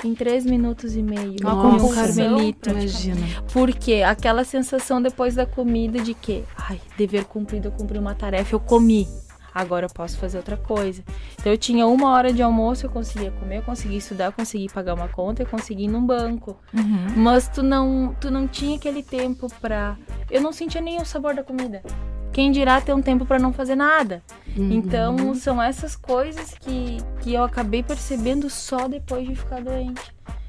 em 0.03 0.13
três 0.13 0.45
minutos 0.45 0.95
e 0.95 1.01
meio. 1.01 1.35
Uma 1.41 1.75
um 1.75 1.93
carmelito. 1.93 2.69
Imagina. 2.69 3.21
Porque 3.51 4.01
aquela 4.01 4.43
sensação 4.43 5.01
depois 5.01 5.35
da 5.35 5.45
comida 5.45 5.99
de 5.99 6.13
que, 6.13 6.43
ai, 6.57 6.79
dever 6.97 7.25
cumprido, 7.25 7.69
eu 7.69 7.71
cumpri 7.71 7.97
uma 7.97 8.13
tarefa, 8.13 8.53
eu 8.53 8.59
comi. 8.59 9.07
Agora 9.53 9.85
eu 9.85 9.89
posso 9.89 10.17
fazer 10.17 10.37
outra 10.37 10.57
coisa. 10.57 11.03
Então 11.39 11.51
eu 11.51 11.57
tinha 11.57 11.85
uma 11.85 12.09
hora 12.09 12.33
de 12.33 12.41
almoço, 12.41 12.85
eu 12.85 12.89
conseguia 12.89 13.29
comer, 13.31 13.57
eu 13.57 13.61
conseguia 13.61 13.99
estudar, 13.99 14.25
eu 14.25 14.31
conseguia 14.31 14.67
pagar 14.73 14.95
uma 14.95 15.07
conta, 15.07 15.43
eu 15.43 15.45
conseguia 15.45 15.85
ir 15.85 15.89
num 15.89 16.03
banco. 16.03 16.57
Uhum. 16.73 17.13
Mas 17.17 17.47
tu 17.47 17.61
não, 17.61 18.15
tu 18.19 18.31
não 18.31 18.47
tinha 18.47 18.77
aquele 18.77 19.03
tempo 19.03 19.47
pra. 19.61 19.95
Eu 20.29 20.41
não 20.41 20.51
sentia 20.51 20.81
nem 20.81 20.99
o 20.99 21.05
sabor 21.05 21.35
da 21.35 21.43
comida. 21.43 21.83
Quem 22.33 22.51
dirá 22.51 22.81
ter 22.81 22.93
um 22.93 23.01
tempo 23.01 23.25
para 23.25 23.37
não 23.37 23.53
fazer 23.53 23.75
nada? 23.75 24.23
Uhum. 24.57 24.71
Então, 24.71 25.35
são 25.35 25.61
essas 25.61 25.95
coisas 25.95 26.55
que, 26.55 26.97
que 27.21 27.33
eu 27.33 27.43
acabei 27.43 27.83
percebendo 27.83 28.49
só 28.49 28.87
depois 28.87 29.27
de 29.27 29.35
ficar 29.35 29.61
doente. 29.61 30.01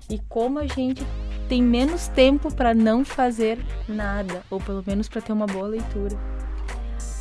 E 0.09 0.19
como 0.29 0.59
a 0.59 0.67
gente 0.67 1.07
tem 1.47 1.63
menos 1.63 2.09
tempo 2.09 2.53
para 2.53 2.75
não 2.75 3.05
fazer 3.05 3.59
nada, 3.87 4.43
ou 4.51 4.59
pelo 4.59 4.83
menos 4.87 5.09
para 5.09 5.21
ter 5.21 5.33
uma 5.33 5.47
boa 5.47 5.69
leitura. 5.69 6.17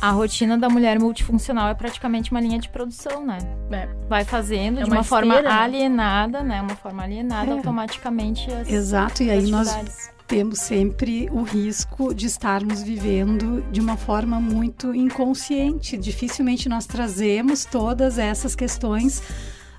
A 0.00 0.10
rotina 0.10 0.56
da 0.58 0.68
mulher 0.68 0.98
multifuncional 0.98 1.68
é 1.68 1.74
praticamente 1.74 2.30
uma 2.30 2.40
linha 2.40 2.58
de 2.58 2.68
produção, 2.68 3.24
né? 3.24 3.38
É. 3.70 3.88
Vai 4.08 4.24
fazendo 4.24 4.80
é 4.80 4.82
de 4.82 4.90
uma, 4.90 4.96
uma 4.96 5.04
forma 5.04 5.34
esteira, 5.34 5.54
né? 5.54 5.62
alienada, 5.62 6.42
né? 6.42 6.60
Uma 6.60 6.76
forma 6.76 7.02
alienada 7.02 7.50
é. 7.50 7.54
automaticamente 7.54 8.50
as 8.52 8.68
Exato, 8.68 9.22
e 9.22 9.30
aí 9.30 9.50
nós 9.50 9.74
temos 10.26 10.58
sempre 10.60 11.28
o 11.30 11.42
risco 11.42 12.14
de 12.14 12.26
estarmos 12.26 12.82
vivendo 12.82 13.62
de 13.70 13.80
uma 13.80 13.96
forma 13.96 14.40
muito 14.40 14.94
inconsciente. 14.94 15.96
Dificilmente 15.96 16.68
nós 16.68 16.86
trazemos 16.86 17.64
todas 17.64 18.18
essas 18.18 18.54
questões 18.54 19.22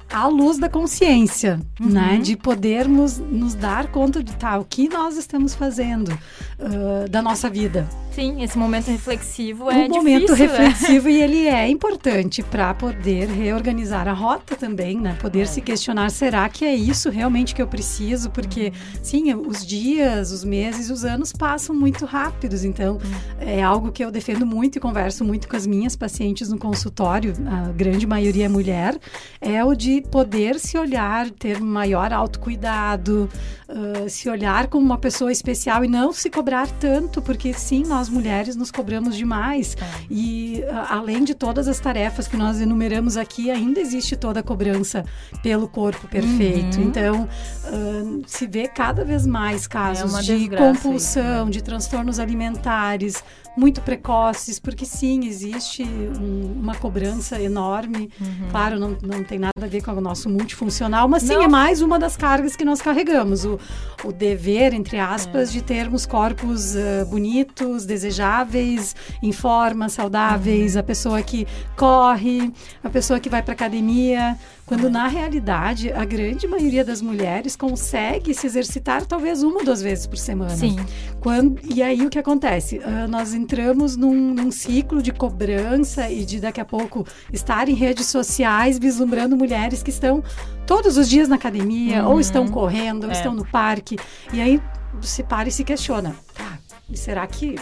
à 0.09 0.27
luz 0.27 0.57
da 0.57 0.69
consciência, 0.69 1.59
uhum. 1.79 1.89
né? 1.89 2.19
De 2.21 2.37
podermos 2.37 3.17
nos 3.17 3.55
dar 3.55 3.87
conta 3.87 4.23
de 4.23 4.35
tá, 4.35 4.57
o 4.57 4.65
que 4.65 4.87
nós 4.87 5.17
estamos 5.17 5.55
fazendo 5.55 6.09
uh, 6.09 7.09
da 7.09 7.21
nossa 7.21 7.49
vida. 7.49 7.87
Sim, 8.15 8.41
esse 8.41 8.57
momento 8.57 8.87
reflexivo 8.87 9.69
é 9.69 9.87
um 9.87 9.89
momento 9.89 10.31
né? 10.31 10.37
reflexivo 10.37 11.09
e 11.09 11.21
ele 11.21 11.47
é 11.47 11.67
importante 11.67 12.41
para 12.41 12.73
poder 12.73 13.27
reorganizar 13.27 14.07
a 14.07 14.13
rota 14.13 14.55
também, 14.55 14.97
né? 14.97 15.17
Poder 15.19 15.41
é. 15.41 15.45
se 15.45 15.59
questionar, 15.59 16.09
será 16.09 16.47
que 16.47 16.63
é 16.63 16.73
isso 16.73 17.09
realmente 17.09 17.53
que 17.53 17.61
eu 17.61 17.67
preciso? 17.67 18.29
Porque, 18.29 18.71
sim, 19.03 19.33
os 19.33 19.65
dias, 19.65 20.31
os 20.31 20.45
meses, 20.45 20.89
os 20.89 21.03
anos 21.03 21.33
passam 21.33 21.75
muito 21.75 22.05
rápidos, 22.05 22.63
então 22.63 22.99
é 23.37 23.61
algo 23.61 23.91
que 23.91 24.01
eu 24.01 24.09
defendo 24.09 24.45
muito 24.45 24.77
e 24.77 24.79
converso 24.79 25.25
muito 25.25 25.49
com 25.49 25.57
as 25.57 25.67
minhas 25.67 25.97
pacientes 25.97 26.47
no 26.47 26.57
consultório, 26.57 27.33
a 27.45 27.73
grande 27.73 28.07
maioria 28.07 28.45
é 28.45 28.49
mulher, 28.49 28.97
é 29.41 29.61
o 29.61 29.75
de 29.75 30.01
poder 30.09 30.57
se 30.57 30.77
olhar, 30.77 31.29
ter 31.31 31.59
maior 31.59 32.13
autocuidado, 32.13 33.29
uh, 33.67 34.09
se 34.09 34.29
olhar 34.29 34.67
como 34.67 34.85
uma 34.85 34.97
pessoa 34.97 35.33
especial 35.33 35.83
e 35.83 35.87
não 35.89 36.13
se 36.13 36.29
cobrar 36.29 36.67
tanto, 36.79 37.21
porque 37.21 37.51
sim, 37.51 37.83
nós 37.85 38.04
mulheres 38.09 38.55
nos 38.55 38.71
cobramos 38.71 39.15
demais. 39.15 39.75
É. 39.79 40.05
E 40.09 40.63
uh, 40.67 40.93
além 40.93 41.23
de 41.23 41.33
todas 41.33 41.67
as 41.67 41.79
tarefas 41.79 42.27
que 42.27 42.37
nós 42.37 42.59
enumeramos 42.61 43.17
aqui, 43.17 43.49
ainda 43.49 43.79
existe 43.79 44.15
toda 44.15 44.39
a 44.39 44.43
cobrança 44.43 45.05
pelo 45.41 45.67
corpo 45.67 46.07
perfeito. 46.07 46.77
Uhum. 46.77 46.83
Então, 46.83 47.23
uh, 47.23 48.21
se 48.27 48.47
vê 48.47 48.67
cada 48.67 49.03
vez 49.03 49.25
mais 49.25 49.67
casos 49.67 50.17
é 50.17 50.21
de 50.21 50.49
compulsão, 50.49 51.49
de 51.49 51.61
transtornos 51.61 52.19
alimentares, 52.19 53.23
muito 53.55 53.81
precoces, 53.81 54.59
porque 54.59 54.85
sim, 54.85 55.25
existe 55.25 55.83
um, 55.83 56.59
uma 56.59 56.75
cobrança 56.75 57.41
enorme. 57.41 58.09
Uhum. 58.19 58.49
Claro, 58.51 58.79
não, 58.79 58.97
não 59.01 59.23
tem 59.23 59.39
nada 59.39 59.53
a 59.61 59.67
ver 59.67 59.81
com 59.81 59.91
o 59.91 60.01
nosso 60.01 60.29
multifuncional, 60.29 61.07
mas 61.07 61.23
sim, 61.23 61.35
não. 61.35 61.43
é 61.43 61.47
mais 61.47 61.81
uma 61.81 61.97
das 61.97 62.17
cargas 62.17 62.55
que 62.55 62.65
nós 62.65 62.81
carregamos. 62.81 63.45
O, 63.45 63.59
o 64.03 64.11
dever, 64.11 64.73
entre 64.73 64.99
aspas, 64.99 65.49
é. 65.49 65.53
de 65.53 65.61
termos 65.61 66.05
corpos 66.05 66.75
uh, 66.75 67.05
bonitos, 67.09 67.85
desejáveis, 67.95 68.95
em 69.23 69.31
forma, 69.31 69.87
saudáveis, 69.87 70.75
a 70.75 70.83
pessoa 70.83 71.21
que 71.21 71.47
corre, 71.77 72.51
a 72.83 72.89
pessoa 72.89 73.19
que 73.19 73.29
vai 73.29 73.41
para 73.41 73.53
academia. 73.53 74.37
Quando 74.65 74.89
na 74.89 75.07
realidade 75.07 75.93
a 75.93 76.03
grande 76.03 76.47
maioria 76.47 76.83
das 76.83 76.99
mulheres 76.99 77.55
consegue 77.55 78.33
se 78.33 78.47
exercitar 78.47 79.05
talvez 79.05 79.43
uma 79.43 79.59
ou 79.59 79.63
duas 79.63 79.79
vezes 79.81 80.07
por 80.07 80.17
semana. 80.17 80.55
Sim. 80.55 80.75
Quando, 81.21 81.61
e 81.63 81.83
aí 81.83 82.03
o 82.03 82.09
que 82.09 82.17
acontece? 82.17 82.79
Uh, 82.79 83.07
nós 83.07 83.33
entramos 83.33 83.95
num, 83.95 84.33
num, 84.33 84.49
ciclo 84.49 85.03
de 85.03 85.11
cobrança 85.11 86.09
e 86.09 86.25
de 86.25 86.39
daqui 86.39 86.59
a 86.59 86.65
pouco 86.65 87.05
estar 87.31 87.69
em 87.69 87.75
redes 87.75 88.07
sociais 88.07 88.79
vislumbrando 88.79 89.37
mulheres 89.37 89.83
que 89.83 89.91
estão 89.91 90.23
todos 90.65 90.97
os 90.97 91.07
dias 91.07 91.27
na 91.27 91.35
academia, 91.35 92.03
uhum. 92.03 92.13
ou 92.13 92.19
estão 92.19 92.47
correndo, 92.47 93.03
ou 93.03 93.11
é. 93.11 93.13
estão 93.13 93.35
no 93.35 93.45
parque. 93.45 93.97
E 94.33 94.41
aí 94.41 94.59
se 95.01 95.23
para 95.23 95.47
e 95.47 95.51
se 95.51 95.63
questiona. 95.63 96.15
Tá, 96.33 96.57
será 96.93 97.25
que 97.27 97.55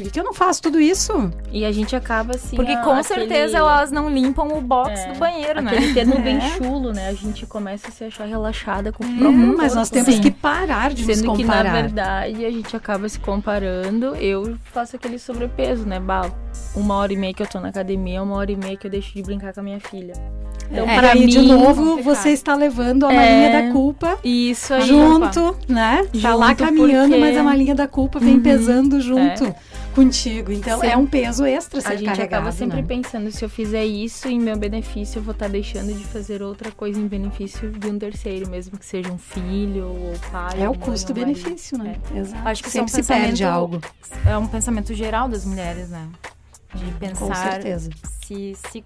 por 0.00 0.04
que, 0.04 0.10
que 0.10 0.20
eu 0.20 0.24
não 0.24 0.32
faço 0.32 0.62
tudo 0.62 0.80
isso? 0.80 1.30
E 1.52 1.64
a 1.64 1.72
gente 1.72 1.94
acaba 1.94 2.34
assim. 2.34 2.56
Porque 2.56 2.74
com 2.78 2.92
aquele... 2.92 3.04
certeza 3.04 3.58
elas 3.58 3.90
não 3.90 4.08
limpam 4.08 4.48
o 4.48 4.60
box 4.60 4.98
é, 4.98 5.12
do 5.12 5.18
banheiro, 5.18 5.60
né? 5.60 5.72
Aquele 5.72 5.94
termo 5.94 6.18
bem 6.20 6.36
é. 6.38 6.50
chulo, 6.50 6.92
né? 6.92 7.08
A 7.08 7.12
gente 7.12 7.46
começa 7.46 7.88
a 7.88 7.90
se 7.90 8.04
achar 8.04 8.24
relaxada 8.24 8.92
com 8.92 9.04
o 9.04 9.06
uhum, 9.06 9.18
próprio 9.18 9.56
Mas 9.58 9.74
nós 9.74 9.90
temos 9.90 10.14
Sim. 10.14 10.20
que 10.22 10.30
parar 10.30 10.92
de 10.92 11.04
Sendo 11.04 11.26
nos 11.26 11.38
comparar. 11.38 11.64
que, 11.64 11.68
na 11.68 11.82
verdade, 11.82 12.44
a 12.44 12.50
gente 12.50 12.74
acaba 12.74 13.08
se 13.08 13.20
comparando. 13.20 14.16
Eu 14.16 14.56
faço 14.72 14.96
aquele 14.96 15.18
sobrepeso, 15.18 15.84
né? 15.84 16.00
Bah, 16.00 16.30
uma 16.74 16.96
hora 16.96 17.12
e 17.12 17.16
meia 17.16 17.34
que 17.34 17.42
eu 17.42 17.46
tô 17.46 17.60
na 17.60 17.68
academia, 17.68 18.22
uma 18.22 18.36
hora 18.36 18.50
e 18.50 18.56
meia 18.56 18.76
que 18.76 18.86
eu 18.86 18.90
deixo 18.90 19.12
de 19.14 19.22
brincar 19.22 19.52
com 19.52 19.60
a 19.60 19.62
minha 19.62 19.80
filha. 19.80 20.14
Então, 20.70 20.88
é, 20.88 20.96
para 20.96 21.14
mim, 21.16 21.26
de 21.26 21.40
novo, 21.40 22.00
você 22.00 22.30
está 22.30 22.54
levando 22.54 23.04
a 23.04 23.08
malinha 23.08 23.48
é, 23.48 23.62
da 23.62 23.72
culpa 23.72 24.18
isso 24.22 24.72
aí, 24.72 24.82
junto, 24.82 25.48
opa. 25.48 25.58
né? 25.68 26.06
Junto 26.12 26.22
tá 26.22 26.34
lá 26.34 26.54
caminhando, 26.54 27.08
porque... 27.08 27.20
mas 27.20 27.36
a 27.36 27.42
malinha 27.42 27.74
da 27.74 27.88
culpa 27.88 28.20
vem 28.20 28.34
uhum, 28.34 28.42
pesando 28.42 29.00
junto. 29.00 29.44
É 29.44 29.54
contigo. 29.94 30.52
Então 30.52 30.80
Sim. 30.80 30.86
é 30.86 30.96
um 30.96 31.06
peso 31.06 31.44
extra 31.44 31.80
ser 31.80 31.88
A 31.88 31.96
gente 31.96 32.04
carregado, 32.06 32.26
acaba 32.26 32.52
sempre 32.52 32.80
né? 32.80 32.86
pensando, 32.86 33.30
se 33.30 33.44
eu 33.44 33.48
fizer 33.48 33.84
isso 33.84 34.28
em 34.28 34.38
meu 34.38 34.56
benefício, 34.56 35.18
eu 35.18 35.22
vou 35.22 35.32
estar 35.32 35.46
tá 35.46 35.52
deixando 35.52 35.92
de 35.92 36.04
fazer 36.04 36.42
outra 36.42 36.70
coisa 36.70 36.98
em 36.98 37.06
benefício 37.06 37.70
de 37.70 37.86
um 37.88 37.98
terceiro, 37.98 38.48
mesmo 38.50 38.78
que 38.78 38.86
seja 38.86 39.12
um 39.12 39.18
filho 39.18 39.86
ou 39.86 40.12
pai. 40.30 40.62
É 40.62 40.68
o 40.68 40.74
custo-benefício, 40.74 41.78
né? 41.78 41.96
É. 42.14 42.18
Exato. 42.18 42.48
Acho 42.48 42.62
que 42.62 42.70
sempre 42.70 42.92
é 42.92 42.98
um 42.98 43.02
se 43.02 43.08
perde 43.08 43.44
algo. 43.44 43.80
É 44.26 44.36
um 44.36 44.46
pensamento 44.46 44.94
geral 44.94 45.28
das 45.28 45.44
mulheres, 45.44 45.88
né? 45.90 46.08
De 46.74 46.84
pensar 46.92 47.26
Com 47.26 47.34
certeza. 47.34 47.90
se, 48.22 48.56
se 48.70 48.84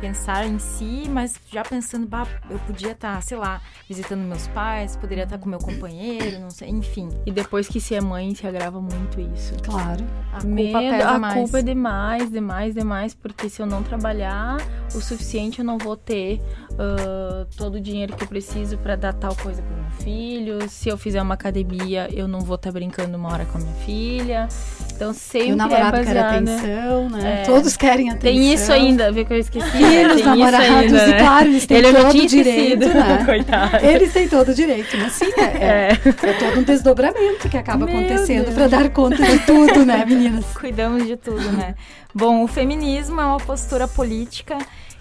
pensar 0.00 0.46
em 0.46 0.58
si, 0.58 1.04
mas 1.08 1.38
já 1.52 1.62
pensando, 1.62 2.06
bah, 2.06 2.26
eu 2.48 2.58
podia 2.60 2.92
estar, 2.92 3.16
tá, 3.16 3.20
sei 3.20 3.36
lá, 3.36 3.60
visitando 3.88 4.20
meus 4.20 4.48
pais, 4.48 4.96
poderia 4.96 5.24
estar 5.24 5.36
tá 5.36 5.42
com 5.42 5.48
meu 5.48 5.58
companheiro, 5.58 6.40
não 6.40 6.50
sei, 6.50 6.70
enfim. 6.70 7.08
E 7.26 7.30
depois 7.30 7.68
que 7.68 7.80
se 7.80 7.94
é 7.94 8.00
mãe, 8.00 8.34
se 8.34 8.46
agrava 8.46 8.80
muito 8.80 9.20
isso. 9.20 9.54
Claro. 9.62 10.04
A 10.32 10.42
Medo, 10.42 10.72
culpa 10.72 10.90
pesa 10.90 11.08
a 11.10 11.18
mais. 11.18 11.34
culpa 11.34 11.58
é 11.58 11.62
demais, 11.62 12.30
demais, 12.30 12.74
demais, 12.74 13.14
porque 13.14 13.48
se 13.48 13.60
eu 13.60 13.66
não 13.66 13.82
trabalhar 13.82 14.56
o 14.94 15.00
suficiente, 15.00 15.58
eu 15.58 15.64
não 15.64 15.78
vou 15.78 15.96
ter 15.96 16.40
uh, 16.80 17.46
todo 17.56 17.74
o 17.74 17.80
dinheiro 17.80 18.16
que 18.16 18.24
eu 18.24 18.28
preciso 18.28 18.78
para 18.78 18.96
dar 18.96 19.12
tal 19.12 19.36
coisa 19.36 19.62
pro 19.62 19.76
meu 19.76 19.90
filho. 20.02 20.68
Se 20.68 20.88
eu 20.88 20.96
fizer 20.96 21.20
uma 21.20 21.34
academia, 21.34 22.08
eu 22.12 22.26
não 22.26 22.40
vou 22.40 22.56
estar 22.56 22.70
tá 22.70 22.72
brincando 22.72 23.16
uma 23.16 23.30
hora 23.30 23.44
com 23.44 23.58
a 23.58 23.60
minha 23.60 23.74
filha. 23.84 24.48
Então 24.94 25.14
sempre 25.14 25.52
o 25.52 25.56
namorado 25.56 25.96
é 25.96 26.04
baseada, 26.04 26.44
quer 26.44 26.52
atenção, 26.52 27.10
né? 27.10 27.42
É, 27.42 27.46
Todos 27.46 27.76
querem 27.76 28.10
atenção. 28.10 28.32
Tem 28.32 28.52
isso 28.52 28.72
ainda, 28.72 29.10
vê 29.10 29.24
que 29.24 29.32
eu 29.32 29.38
esqueci. 29.38 29.70
Filhos, 29.70 30.22
namorados, 30.22 30.68
ainda, 30.68 31.06
né? 31.06 31.16
e 31.16 31.18
claro, 31.18 31.48
eles 31.48 31.66
têm 31.66 31.76
Ele 31.78 31.92
todo 31.92 32.10
o 32.10 32.26
direito, 32.26 32.88
né? 32.88 33.22
Coitado. 33.24 33.86
Eles 33.86 34.12
têm 34.12 34.28
todo 34.28 34.48
o 34.50 34.54
direito, 34.54 34.96
mas 34.98 35.12
sim, 35.12 35.32
é, 35.38 35.42
é, 35.42 35.88
é. 35.88 36.28
é 36.28 36.32
todo 36.34 36.60
um 36.60 36.62
desdobramento 36.62 37.48
que 37.48 37.56
acaba 37.56 37.86
Meu 37.86 37.96
acontecendo 37.96 38.52
para 38.52 38.68
dar 38.68 38.90
conta 38.90 39.24
de 39.24 39.38
tudo, 39.40 39.86
né, 39.86 40.04
meninas? 40.06 40.44
Cuidamos 40.52 41.06
de 41.06 41.16
tudo, 41.16 41.50
né? 41.52 41.74
Bom, 42.14 42.42
o 42.42 42.46
feminismo 42.46 43.20
é 43.20 43.24
uma 43.24 43.38
postura 43.38 43.88
política 43.88 44.58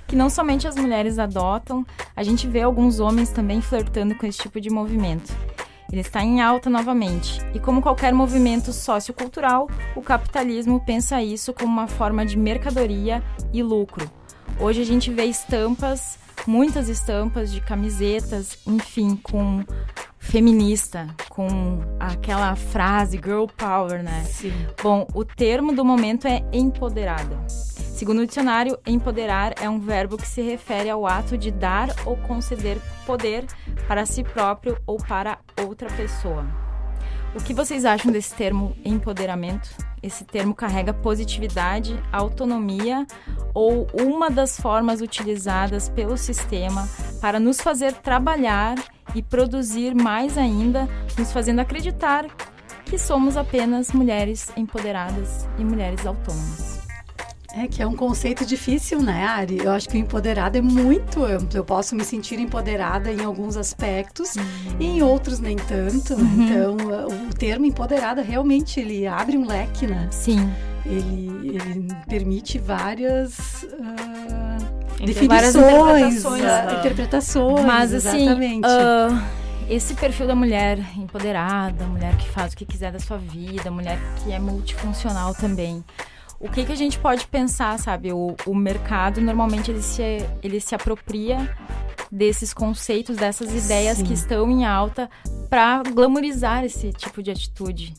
que 0.09 0.15
não 0.15 0.27
somente 0.27 0.67
as 0.67 0.75
mulheres 0.75 1.19
adotam, 1.19 1.85
a 2.15 2.23
gente 2.23 2.47
vê 2.47 2.63
alguns 2.63 2.99
homens 2.99 3.29
também 3.29 3.61
flertando 3.61 4.15
com 4.15 4.25
esse 4.25 4.39
tipo 4.39 4.59
de 4.59 4.67
movimento. 4.67 5.31
Ele 5.91 6.01
está 6.01 6.23
em 6.23 6.41
alta 6.41 6.67
novamente. 6.67 7.39
E 7.53 7.59
como 7.59 7.81
qualquer 7.81 8.11
movimento 8.11 8.73
sociocultural, 8.73 9.69
o 9.95 10.01
capitalismo 10.01 10.83
pensa 10.83 11.21
isso 11.21 11.53
como 11.53 11.71
uma 11.71 11.87
forma 11.87 12.25
de 12.25 12.37
mercadoria 12.37 13.23
e 13.53 13.61
lucro. 13.61 14.09
Hoje 14.59 14.81
a 14.81 14.85
gente 14.85 15.11
vê 15.11 15.25
estampas, 15.25 16.17
muitas 16.47 16.89
estampas 16.89 17.51
de 17.51 17.61
camisetas, 17.61 18.57
enfim, 18.65 19.15
com 19.15 19.63
feminista, 20.17 21.07
com 21.29 21.81
aquela 21.99 22.55
frase 22.55 23.17
girl 23.23 23.45
power, 23.45 24.01
né? 24.01 24.23
Sim. 24.23 24.53
Bom, 24.81 25.07
o 25.13 25.23
termo 25.23 25.71
do 25.71 25.85
momento 25.85 26.27
é 26.27 26.43
empoderada. 26.51 27.37
Segundo 27.99 28.19
o 28.19 28.25
dicionário, 28.25 28.79
empoderar 28.87 29.55
é 29.61 29.69
um 29.69 29.77
verbo 29.77 30.15
que 30.15 30.25
se 30.25 30.41
refere 30.41 30.89
ao 30.89 31.05
ato 31.05 31.37
de 31.37 31.51
dar 31.51 31.89
ou 32.05 32.15
conceder 32.15 32.77
poder 33.05 33.45
para 33.89 34.05
si 34.05 34.23
próprio 34.23 34.77
ou 34.87 34.95
para 34.95 35.37
outra 35.61 35.89
pessoa. 35.89 36.47
O 37.35 37.43
que 37.43 37.53
vocês 37.53 37.83
acham 37.83 38.09
desse 38.09 38.33
termo 38.33 38.73
empoderamento? 38.85 39.69
Esse 40.01 40.23
termo 40.23 40.55
carrega 40.55 40.93
positividade, 40.93 42.01
autonomia 42.09 43.05
ou 43.53 43.85
uma 43.93 44.29
das 44.29 44.57
formas 44.57 45.01
utilizadas 45.01 45.89
pelo 45.89 46.15
sistema 46.15 46.87
para 47.19 47.37
nos 47.37 47.59
fazer 47.59 47.91
trabalhar 47.95 48.77
e 49.13 49.21
produzir 49.21 49.93
mais 49.93 50.37
ainda, 50.37 50.87
nos 51.17 51.33
fazendo 51.33 51.59
acreditar 51.59 52.27
que 52.85 52.97
somos 52.97 53.35
apenas 53.35 53.91
mulheres 53.91 54.53
empoderadas 54.55 55.49
e 55.57 55.65
mulheres 55.65 56.05
autônomas. 56.05 56.78
É 57.55 57.67
que 57.67 57.81
é 57.81 57.87
um 57.87 57.95
conceito 57.95 58.45
difícil, 58.45 59.01
né, 59.01 59.25
Ari? 59.25 59.57
Eu 59.63 59.71
acho 59.71 59.89
que 59.89 59.97
o 59.97 59.99
empoderado 59.99 60.57
é 60.57 60.61
muito 60.61 61.23
amplo. 61.23 61.57
Eu 61.57 61.65
posso 61.65 61.95
me 61.95 62.03
sentir 62.03 62.39
empoderada 62.39 63.11
em 63.11 63.23
alguns 63.23 63.57
aspectos 63.57 64.35
uhum. 64.35 64.43
e 64.79 64.85
em 64.85 65.01
outros 65.01 65.39
nem 65.39 65.57
tanto. 65.57 66.15
Né? 66.15 66.23
Uhum. 66.23 66.43
Então, 66.43 66.77
o 67.29 67.33
termo 67.33 67.65
empoderada 67.65 68.21
realmente 68.21 68.79
ele 68.79 69.07
abre 69.07 69.35
um 69.35 69.47
leque, 69.47 69.87
né? 69.87 70.07
Sim. 70.11 70.47
Ele, 70.85 71.59
ele 71.59 71.87
permite 72.07 72.59
várias 72.59 73.63
uh, 73.63 75.05
definições, 75.05 76.23
interpretações. 76.23 76.43
Uh, 76.43 76.79
interpretações. 76.79 77.65
Mas 77.65 77.93
assim, 77.93 78.21
exatamente. 78.25 78.67
Uh, 78.67 79.39
esse 79.69 79.93
perfil 79.95 80.27
da 80.27 80.35
mulher 80.35 80.79
empoderada, 80.97 81.85
mulher 81.85 82.15
que 82.17 82.29
faz 82.29 82.53
o 82.53 82.57
que 82.57 82.65
quiser 82.65 82.91
da 82.91 82.99
sua 82.99 83.17
vida, 83.17 83.69
mulher 83.69 83.99
que 84.17 84.31
é 84.31 84.39
multifuncional 84.39 85.33
também 85.33 85.83
o 86.39 86.49
que, 86.49 86.63
que 86.65 86.71
a 86.71 86.75
gente 86.75 86.97
pode 86.97 87.27
pensar, 87.27 87.77
sabe? 87.77 88.13
O, 88.13 88.35
o 88.45 88.55
mercado 88.55 89.19
normalmente 89.19 89.69
ele 89.69 89.81
se, 89.81 90.01
ele 90.41 90.59
se 90.59 90.73
apropria 90.73 91.53
desses 92.11 92.53
conceitos, 92.53 93.17
dessas 93.17 93.53
ideias 93.53 93.97
Sim. 93.97 94.05
que 94.05 94.13
estão 94.13 94.49
em 94.49 94.65
alta 94.65 95.09
para 95.49 95.83
glamorizar 95.83 96.63
esse 96.63 96.91
tipo 96.93 97.21
de 97.21 97.29
atitude. 97.29 97.93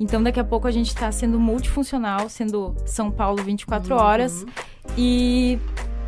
Então, 0.00 0.22
daqui 0.22 0.40
a 0.40 0.44
pouco 0.44 0.66
a 0.66 0.70
gente 0.70 0.88
está 0.88 1.12
sendo 1.12 1.38
multifuncional, 1.38 2.28
sendo 2.28 2.74
São 2.86 3.10
Paulo 3.10 3.42
24 3.42 3.94
uhum. 3.94 4.00
horas 4.00 4.44
e 4.96 5.58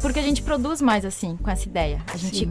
porque 0.00 0.18
a 0.18 0.22
gente 0.22 0.42
produz 0.42 0.82
mais 0.82 1.04
assim 1.04 1.36
com 1.36 1.50
essa 1.50 1.68
ideia. 1.68 2.02
A 2.12 2.16
gente 2.16 2.50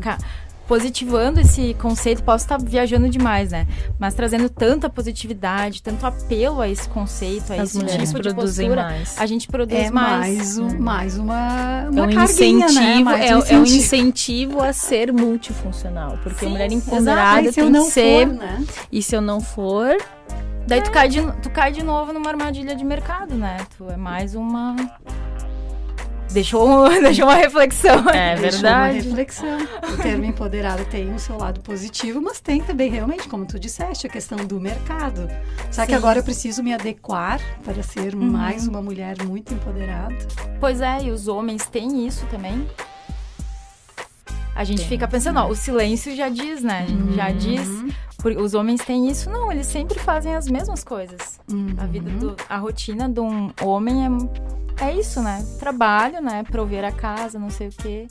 positivando 0.68 1.40
esse 1.40 1.74
conceito, 1.76 2.24
posso 2.24 2.46
estar 2.46 2.58
viajando 2.58 3.10
demais, 3.10 3.52
né? 3.52 3.68
Mas 4.00 4.14
trazendo 4.14 4.50
tanta 4.50 4.90
positividade, 4.90 5.82
tanto 5.82 6.06
apelo 6.06 6.62
a 6.62 6.70
esse 6.70 6.88
conceito, 6.90 7.52
a 7.52 7.62
As 7.62 7.76
esse 7.76 7.86
tipo 7.86 8.22
de 8.22 8.34
postura, 8.34 8.84
mais. 8.84 9.18
a 9.18 9.26
gente 9.26 9.48
produz 9.48 9.88
é 9.88 9.92
mais. 9.92 10.58
Mais, 10.58 10.58
um, 10.58 10.80
mais 10.80 11.18
uma, 11.18 11.90
uma 11.92 12.00
é 12.00 12.18
um 12.18 12.24
incentivo, 12.24 12.74
né? 12.74 13.00
mais 13.04 13.30
é, 13.30 13.36
um 13.36 13.40
incentivo. 13.40 13.54
é, 13.54 13.60
um 13.60 13.64
incentivo 13.64 14.62
a 14.62 14.74
ser 14.74 15.12
multifuncional, 15.12 16.18
porque 16.24 16.40
Sim, 16.40 16.46
a 16.48 16.50
mulher 16.50 16.72
empoderada 16.72 17.52
tem 17.52 17.72
que 17.72 17.82
ser. 17.82 18.28
For, 18.28 18.36
né? 18.36 18.66
E 18.92 19.04
se 19.04 19.16
eu 19.16 19.22
não 19.22 19.42
for, 19.42 19.98
Daí 20.66 20.80
é. 20.80 20.82
tu, 20.82 20.92
cai 20.92 21.10
de, 21.10 21.20
tu 21.42 21.50
cai 21.50 21.74
de 21.74 21.84
novo 21.84 22.14
numa 22.14 22.30
armadilha 22.30 22.74
de 22.74 22.86
mercado, 22.86 23.36
né? 23.36 23.58
Tu 23.78 23.90
é 23.90 23.98
mais 23.98 24.34
uma 24.34 24.76
deixou, 26.34 26.90
deixou 27.00 27.26
uma 27.26 27.36
reflexão. 27.36 28.10
É 28.10 28.36
verdade. 28.36 28.42
Deixou 28.42 28.70
uma 28.70 28.88
reflexão. 28.88 29.58
O 29.94 29.98
termo 30.02 30.26
empoderado 30.26 30.84
tem 30.86 31.14
o 31.14 31.20
seu 31.20 31.38
lado 31.38 31.62
positivo, 31.62 32.22
mas 32.22 32.42
tem 32.42 32.62
também 32.62 32.90
realmente, 32.90 33.28
como 33.30 33.46
tu 33.46 33.60
disseste, 33.60 34.08
a 34.08 34.10
questão 34.10 34.38
do 34.40 34.60
mercado. 34.60 35.30
Será 35.72 35.86
Sim. 35.86 35.92
que 35.92 35.94
agora 35.94 36.20
eu 36.20 36.24
preciso 36.24 36.64
me 36.64 36.74
adequar 36.74 37.40
para 37.64 37.82
ser 37.84 38.16
uhum. 38.16 38.32
mais 38.32 38.68
uma 38.68 38.82
mulher 38.82 39.24
muito 39.24 39.54
empoderada? 39.54 40.18
Pois 40.60 40.82
é, 40.82 41.04
e 41.04 41.12
os 41.12 41.28
homens 41.28 41.66
têm 41.68 42.06
isso 42.06 42.26
também. 42.28 42.68
A 44.56 44.64
gente 44.64 44.80
tem, 44.80 44.88
fica 44.88 45.08
pensando, 45.08 45.40
ó, 45.40 45.48
o 45.48 45.56
silêncio 45.56 46.16
já 46.16 46.30
diz, 46.30 46.62
né? 46.62 46.86
Uhum. 46.90 47.14
Já 47.14 47.32
diz. 47.32 47.68
Porque 48.18 48.40
os 48.40 48.54
homens 48.54 48.82
têm 48.82 49.10
isso, 49.10 49.30
não, 49.30 49.52
eles 49.52 49.68
sempre 49.68 50.00
fazem 50.00 50.34
as 50.34 50.48
mesmas 50.48 50.82
coisas. 50.82 51.42
Uhum. 51.52 51.76
A 51.78 51.86
vida 51.86 52.10
do, 52.12 52.36
a 52.48 52.58
rotina 52.58 53.10
de 53.10 53.20
um 53.20 53.52
homem 53.62 54.06
é 54.06 54.10
é 54.80 54.94
isso, 54.94 55.22
né? 55.22 55.46
Trabalho, 55.60 56.22
né? 56.22 56.44
Prover 56.44 56.84
a 56.84 56.92
casa, 56.92 57.38
não 57.40 57.50
sei 57.50 57.68
o 57.68 57.72
quê. 57.72 58.08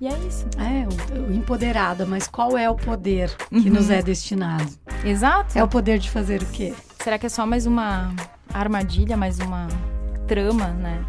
E 0.00 0.06
é 0.06 0.18
isso. 0.18 0.46
É, 0.58 0.86
o, 1.16 1.30
o 1.30 1.34
empoderada, 1.34 2.04
mas 2.06 2.26
qual 2.26 2.56
é 2.56 2.68
o 2.68 2.74
poder 2.74 3.34
que 3.48 3.56
uhum. 3.68 3.74
nos 3.74 3.90
é 3.90 4.02
destinado? 4.02 4.70
Exato. 5.04 5.58
É 5.58 5.62
o 5.62 5.68
poder 5.68 5.98
de 5.98 6.10
fazer 6.10 6.42
o 6.42 6.46
quê? 6.46 6.74
Será 7.02 7.18
que 7.18 7.26
é 7.26 7.28
só 7.28 7.46
mais 7.46 7.66
uma 7.66 8.14
armadilha, 8.52 9.16
mais 9.16 9.38
uma 9.38 9.68
trama, 10.26 10.68
né? 10.68 11.04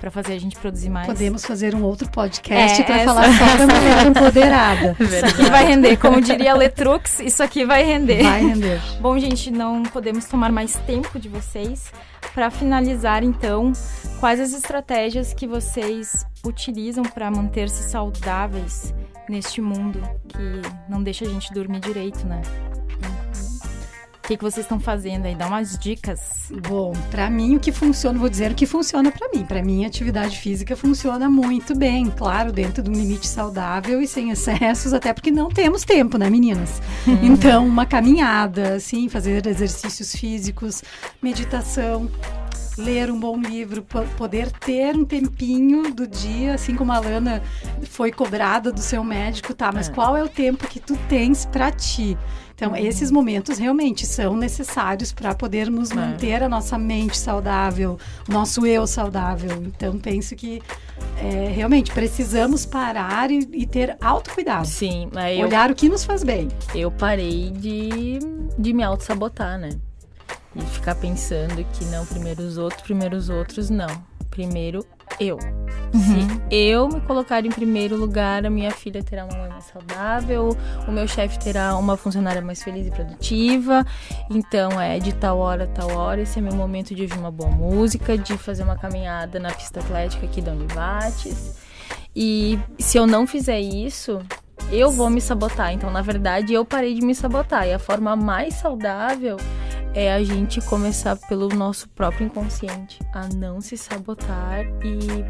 Para 0.00 0.10
fazer 0.10 0.34
a 0.34 0.40
gente 0.40 0.56
produzir 0.56 0.88
mais. 0.88 1.06
Podemos 1.06 1.44
fazer 1.44 1.74
um 1.74 1.82
outro 1.82 2.10
podcast 2.10 2.80
é, 2.80 2.84
para 2.84 3.04
falar 3.04 3.24
só 3.24 3.56
da 3.56 3.66
mulher 3.66 4.06
empoderada. 4.08 4.96
Isso 5.00 5.26
aqui 5.26 5.50
vai 5.50 5.66
render, 5.66 5.96
como 5.96 6.20
diria 6.20 6.54
Letrux, 6.54 7.20
isso 7.20 7.42
aqui 7.42 7.64
vai 7.64 7.84
render. 7.84 8.22
Vai 8.22 8.40
render. 8.40 8.80
Bom, 9.00 9.18
gente, 9.18 9.50
não 9.50 9.82
podemos 9.82 10.24
tomar 10.26 10.50
mais 10.52 10.74
tempo 10.86 11.18
de 11.18 11.28
vocês. 11.28 11.92
Para 12.34 12.50
finalizar, 12.50 13.22
então, 13.24 13.72
quais 14.20 14.38
as 14.38 14.52
estratégias 14.52 15.32
que 15.32 15.46
vocês 15.46 16.24
utilizam 16.44 17.04
para 17.04 17.30
manter-se 17.30 17.88
saudáveis 17.88 18.94
neste 19.28 19.60
mundo 19.60 20.00
que 20.28 20.62
não 20.88 21.02
deixa 21.02 21.24
a 21.24 21.28
gente 21.28 21.52
dormir 21.52 21.80
direito, 21.80 22.26
né? 22.26 22.40
Que, 24.28 24.36
que 24.36 24.44
vocês 24.44 24.66
estão 24.66 24.78
fazendo 24.78 25.24
aí? 25.24 25.34
Dá 25.34 25.46
umas 25.46 25.78
dicas. 25.78 26.52
Bom, 26.68 26.92
para 27.10 27.30
mim 27.30 27.56
o 27.56 27.60
que 27.60 27.72
funciona, 27.72 28.18
vou 28.18 28.28
dizer 28.28 28.52
o 28.52 28.54
que 28.54 28.66
funciona 28.66 29.10
para 29.10 29.26
mim. 29.30 29.42
Para 29.42 29.62
mim, 29.62 29.84
a 29.84 29.88
atividade 29.88 30.38
física 30.38 30.76
funciona 30.76 31.30
muito 31.30 31.74
bem, 31.74 32.10
claro, 32.10 32.52
dentro 32.52 32.82
de 32.82 32.90
um 32.90 32.92
limite 32.92 33.26
saudável 33.26 34.02
e 34.02 34.06
sem 34.06 34.30
excessos, 34.30 34.92
até 34.92 35.14
porque 35.14 35.30
não 35.30 35.48
temos 35.48 35.82
tempo, 35.82 36.18
né, 36.18 36.28
meninas? 36.28 36.82
Uhum. 37.06 37.18
Então, 37.22 37.66
uma 37.66 37.86
caminhada, 37.86 38.74
assim, 38.74 39.08
fazer 39.08 39.46
exercícios 39.46 40.14
físicos, 40.14 40.82
meditação, 41.22 42.10
ler 42.78 43.10
um 43.10 43.18
bom 43.18 43.38
livro, 43.38 43.84
poder 44.16 44.50
ter 44.52 44.96
um 44.96 45.04
tempinho 45.04 45.92
do 45.92 46.06
dia, 46.06 46.54
assim 46.54 46.74
como 46.74 46.92
a 46.92 46.98
Lana 46.98 47.42
foi 47.90 48.12
cobrada 48.12 48.72
do 48.72 48.80
seu 48.80 49.02
médico, 49.02 49.52
tá? 49.52 49.70
Mas 49.72 49.88
é. 49.88 49.92
qual 49.92 50.16
é 50.16 50.22
o 50.22 50.28
tempo 50.28 50.66
que 50.66 50.80
tu 50.80 50.96
tens 51.08 51.44
para 51.44 51.70
ti? 51.70 52.16
Então, 52.54 52.70
uhum. 52.70 52.76
esses 52.76 53.12
momentos 53.12 53.56
realmente 53.56 54.04
são 54.04 54.36
necessários 54.36 55.12
para 55.12 55.32
podermos 55.32 55.92
é. 55.92 55.94
manter 55.94 56.42
a 56.42 56.48
nossa 56.48 56.76
mente 56.76 57.16
saudável, 57.16 57.96
o 58.28 58.32
nosso 58.32 58.66
eu 58.66 58.84
saudável. 58.84 59.62
Então, 59.62 59.96
penso 59.96 60.34
que 60.34 60.60
é, 61.18 61.52
realmente 61.54 61.92
precisamos 61.92 62.66
parar 62.66 63.30
e, 63.30 63.48
e 63.52 63.64
ter 63.64 63.96
autocuidado. 64.00 64.66
Sim, 64.66 65.08
eu, 65.36 65.46
olhar 65.46 65.70
o 65.70 65.74
que 65.74 65.88
nos 65.88 66.04
faz 66.04 66.24
bem. 66.24 66.48
Eu 66.74 66.90
parei 66.90 67.50
de, 67.50 68.18
de 68.58 68.72
me 68.72 68.82
auto-sabotar, 68.82 69.56
né? 69.56 69.70
E 70.58 70.62
ficar 70.66 70.96
pensando 70.96 71.64
que 71.72 71.84
não, 71.86 72.04
primeiro 72.04 72.42
os 72.42 72.58
outros, 72.58 72.82
primeiro 72.82 73.16
os 73.16 73.28
outros, 73.28 73.70
não. 73.70 74.02
Primeiro 74.30 74.84
eu. 75.18 75.38
Uhum. 75.94 76.28
Se 76.50 76.54
eu 76.54 76.88
me 76.88 77.00
colocar 77.00 77.44
em 77.44 77.50
primeiro 77.50 77.96
lugar, 77.96 78.44
a 78.44 78.50
minha 78.50 78.70
filha 78.70 79.02
terá 79.02 79.24
uma 79.24 79.36
mãe 79.36 79.48
mais 79.48 79.64
saudável, 79.64 80.56
o 80.86 80.92
meu 80.92 81.08
chefe 81.08 81.38
terá 81.38 81.76
uma 81.76 81.96
funcionária 81.96 82.42
mais 82.42 82.62
feliz 82.62 82.86
e 82.86 82.90
produtiva. 82.90 83.86
Então 84.30 84.80
é 84.80 84.98
de 84.98 85.12
tal 85.14 85.38
hora, 85.38 85.66
tal 85.66 85.90
hora, 85.96 86.20
esse 86.20 86.38
é 86.38 86.42
meu 86.42 86.54
momento 86.54 86.94
de 86.94 87.02
ouvir 87.02 87.18
uma 87.18 87.30
boa 87.30 87.50
música, 87.50 88.18
de 88.18 88.36
fazer 88.36 88.62
uma 88.64 88.76
caminhada 88.76 89.40
na 89.40 89.50
pista 89.50 89.80
atlética 89.80 90.26
aqui 90.26 90.40
da 90.40 90.52
Univates. 90.52 91.56
E 92.14 92.58
se 92.78 92.98
eu 92.98 93.06
não 93.06 93.26
fizer 93.26 93.60
isso, 93.60 94.20
eu 94.70 94.90
vou 94.90 95.08
me 95.08 95.20
sabotar. 95.20 95.72
Então, 95.72 95.90
na 95.90 96.02
verdade, 96.02 96.52
eu 96.52 96.64
parei 96.64 96.94
de 96.94 97.00
me 97.00 97.14
sabotar. 97.14 97.66
E 97.66 97.72
a 97.72 97.78
forma 97.78 98.14
mais 98.14 98.54
saudável 98.54 99.36
é 99.94 100.12
a 100.12 100.22
gente 100.22 100.60
começar 100.62 101.16
pelo 101.16 101.48
nosso 101.48 101.88
próprio 101.90 102.26
inconsciente, 102.26 102.98
a 103.12 103.28
não 103.28 103.60
se 103.60 103.76
sabotar 103.76 104.64
e 104.84 105.24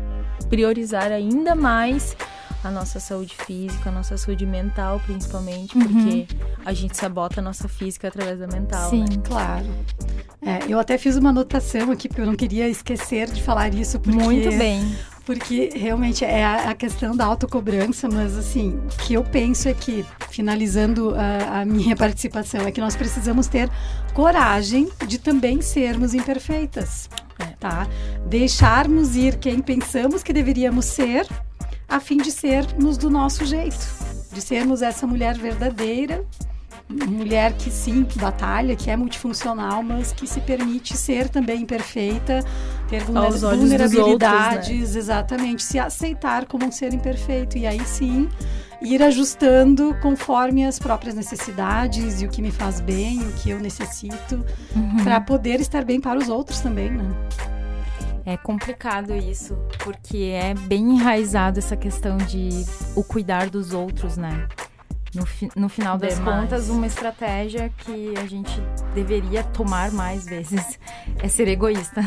priorizar 0.49 1.13
ainda 1.13 1.55
mais 1.55 2.17
a 2.65 2.71
nossa 2.71 2.99
saúde 2.99 3.37
física, 3.37 3.89
a 3.89 3.93
nossa 3.93 4.17
saúde 4.17 4.45
mental, 4.45 5.01
principalmente, 5.05 5.77
uhum. 5.77 5.87
porque 5.87 6.27
a 6.65 6.73
gente 6.73 6.97
sabota 6.97 7.41
a 7.41 7.43
nossa 7.43 7.69
física 7.69 8.09
através 8.09 8.39
da 8.39 8.47
mental. 8.47 8.91
Sim, 8.91 9.03
né? 9.03 9.23
claro. 9.25 9.67
É, 10.43 10.73
eu 10.73 10.79
até 10.79 10.99
fiz 10.99 11.17
uma 11.17 11.31
anotação 11.31 11.91
aqui, 11.91 12.09
porque 12.09 12.21
eu 12.21 12.27
não 12.27 12.35
queria 12.35 12.69
esquecer 12.69 13.31
de 13.31 13.43
falar 13.43 13.73
isso. 13.75 14.01
Porque, 14.01 14.19
Muito 14.19 14.51
bem. 14.57 14.97
Porque 15.29 15.69
realmente 15.75 16.25
é 16.25 16.43
a, 16.43 16.75
questão 16.75 17.15
da 17.15 17.27
autocobrança, 17.27 18.09
mas 18.09 18.35
assim, 18.35 18.71
o 18.71 18.97
que 19.05 19.13
eu 19.13 19.23
penso 19.23 19.69
é 19.69 19.75
que, 19.75 20.03
finalizando 20.31 21.15
a, 21.15 21.61
a 21.61 21.65
minha 21.67 21.95
participação, 22.01 22.63
é 22.63 22.73
que 22.73 22.81
nós 22.81 22.97
precisamos 22.97 23.47
ter 23.47 23.69
coragem 24.15 24.89
de 25.07 25.19
também 25.19 25.61
sermos 25.61 26.15
imperfeitas. 26.15 27.11
É. 27.39 27.45
Tá? 27.61 27.87
Deixarmos 28.25 29.17
ir 29.17 29.37
quem 29.37 29.61
pensamos 29.61 30.23
que 30.23 30.33
deveríamos 30.33 30.87
ser 30.87 31.29
a 31.87 32.01
fim 32.01 32.17
de 32.17 32.33
sermos 32.33 32.97
do 32.97 33.11
nosso 33.11 33.45
jeito, 33.45 33.87
de 34.33 34.41
sermos 34.41 34.81
essa 34.81 35.07
mulher 35.07 35.37
verdadeira, 35.37 36.25
mulher 36.89 37.53
que 37.53 37.71
sim, 37.71 38.05
que 38.05 38.19
batalha, 38.19 38.75
que 38.75 38.91
é 38.91 38.97
multifuncional, 38.97 39.83
mas 39.83 40.13
que 40.13 40.27
se 40.27 40.41
permite 40.41 40.97
ser 40.97 41.29
também 41.29 41.63
imperfeita, 41.63 42.43
ter 42.89 43.05
vulnerabilidades, 43.05 44.71
outros, 44.71 44.95
né? 44.95 44.99
exatamente, 44.99 45.63
se 45.63 45.79
aceitar 45.79 46.47
como 46.47 46.67
um 46.67 46.73
ser 46.73 46.95
imperfeito 46.95 47.59
e 47.59 47.67
aí 47.67 47.85
sim 47.85 48.29
ir 48.81 49.03
ajustando 49.03 49.95
conforme 50.01 50.65
as 50.65 50.79
próprias 50.79 51.15
necessidades 51.15 52.23
e 52.23 52.27
o 52.27 52.29
que 52.29 52.41
me 52.41 52.51
faz 52.51 52.81
bem, 52.81 53.21
o 53.21 53.33
que 53.33 53.51
eu 53.51 53.59
necessito, 53.59 54.45
uhum. 54.75 55.05
para 55.05 55.21
poder 55.21 55.61
estar 55.61 55.85
bem 55.85 56.01
para 56.01 56.19
os 56.19 56.29
outros 56.29 56.61
também, 56.61 56.91
né? 56.91 57.05
É 58.25 58.37
complicado 58.37 59.15
isso, 59.15 59.57
porque 59.83 60.35
é 60.35 60.55
bem 60.55 60.97
enraizado 60.97 61.59
essa 61.59 61.77
questão 61.77 62.19
de 62.19 62.51
o 62.95 63.03
cuidar 63.03 63.49
dos 63.49 63.73
outros, 63.73 64.17
né? 64.17 64.47
No, 65.15 65.25
fi, 65.25 65.49
no 65.57 65.69
final 65.69 65.97
das 65.97 66.17
Demais. 66.17 66.43
contas, 66.43 66.69
uma 66.69 66.87
estratégia 66.87 67.73
que 67.79 68.15
a 68.19 68.27
gente 68.27 68.61
deveria 68.95 69.43
tomar 69.43 69.91
mais 69.91 70.27
vezes 70.27 70.79
é 71.23 71.29
ser 71.29 71.49
egoísta. 71.49 72.05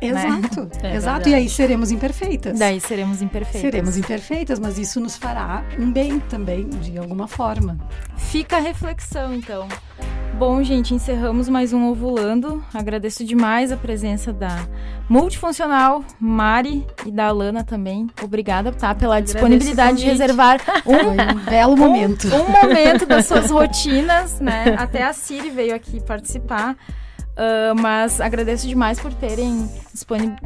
Exato, 0.00 0.62
né? 0.64 0.70
é 0.82 0.96
exato. 0.96 1.28
E 1.28 1.34
aí 1.34 1.48
seremos 1.48 1.90
imperfeitas. 1.90 2.58
Daí 2.58 2.80
seremos 2.80 3.22
imperfeitas. 3.22 3.60
Seremos 3.60 3.96
imperfeitas, 3.96 4.58
mas 4.58 4.78
isso 4.78 5.00
nos 5.00 5.16
fará 5.16 5.64
um 5.78 5.90
bem 5.90 6.20
também, 6.20 6.68
de 6.68 6.98
alguma 6.98 7.26
forma. 7.26 7.78
Fica 8.16 8.56
a 8.56 8.60
reflexão, 8.60 9.34
então. 9.34 9.66
Bom, 10.38 10.64
gente, 10.64 10.92
encerramos 10.92 11.48
mais 11.48 11.72
um 11.72 11.88
Ovulando. 11.88 12.62
Agradeço 12.74 13.24
demais 13.24 13.70
a 13.70 13.76
presença 13.76 14.32
da 14.32 14.66
multifuncional 15.08 16.04
Mari 16.18 16.84
e 17.06 17.12
da 17.12 17.26
Alana 17.26 17.62
também. 17.62 18.08
Obrigada, 18.20 18.72
tá, 18.72 18.92
pela 18.96 19.14
Agradeço 19.16 19.34
disponibilidade 19.34 19.98
de 19.98 20.06
reservar 20.06 20.60
um, 20.84 21.38
um 21.38 21.44
belo 21.44 21.76
momento. 21.76 22.26
Um, 22.26 22.42
um 22.42 22.48
momento 22.48 23.06
das 23.06 23.26
suas 23.26 23.48
rotinas, 23.48 24.40
né? 24.40 24.74
Até 24.76 25.04
a 25.04 25.12
Siri 25.12 25.50
veio 25.50 25.74
aqui 25.74 26.02
participar. 26.02 26.76
Uh, 27.34 27.74
mas 27.80 28.20
agradeço 28.20 28.68
demais 28.68 29.00
por 29.00 29.12
terem 29.12 29.68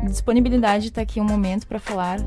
disponibilidade 0.07 0.85
de 0.85 0.89
estar 0.89 1.03
aqui 1.03 1.21
um 1.21 1.25
momento 1.25 1.67
para 1.67 1.79
falar 1.79 2.19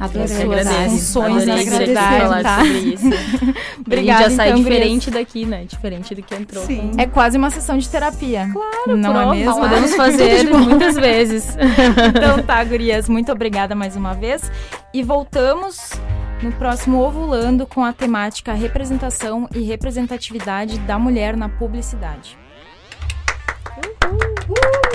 Adorei, 0.00 0.26
das 0.26 0.30
suas 0.30 0.68
funções 0.90 1.46
na 1.46 2.20
falar 2.20 2.42
tá? 2.42 2.58
sobre 2.58 2.78
isso. 2.78 3.10
Obrigada, 3.78 4.30
já 4.30 4.30
sai 4.30 4.48
então, 4.48 4.62
diferente 4.62 5.10
gurias. 5.10 5.26
daqui, 5.26 5.44
né? 5.44 5.64
Diferente 5.64 6.14
do 6.14 6.22
que 6.22 6.34
entrou. 6.34 6.64
Sim. 6.64 6.92
É 6.96 7.06
quase 7.06 7.36
uma 7.36 7.50
sessão 7.50 7.76
de 7.76 7.86
terapia. 7.88 8.48
Claro, 8.50 8.96
não 8.96 9.12
pronto, 9.12 9.34
é 9.34 9.36
mesmo? 9.36 9.60
Podemos 9.60 9.92
fazer 9.96 10.44
muitas 10.50 10.94
vezes. 10.94 11.54
então 12.08 12.42
tá, 12.42 12.64
gurias, 12.64 13.10
muito 13.10 13.30
obrigada 13.30 13.74
mais 13.74 13.96
uma 13.96 14.14
vez. 14.14 14.50
E 14.94 15.02
voltamos 15.02 15.92
no 16.42 16.52
próximo 16.52 17.02
Ovulando 17.02 17.66
com 17.66 17.84
a 17.84 17.92
temática 17.92 18.54
representação 18.54 19.46
e 19.54 19.60
representatividade 19.60 20.78
da 20.80 20.98
mulher 20.98 21.36
na 21.36 21.50
publicidade. 21.50 22.45
Uhul. 23.76 24.85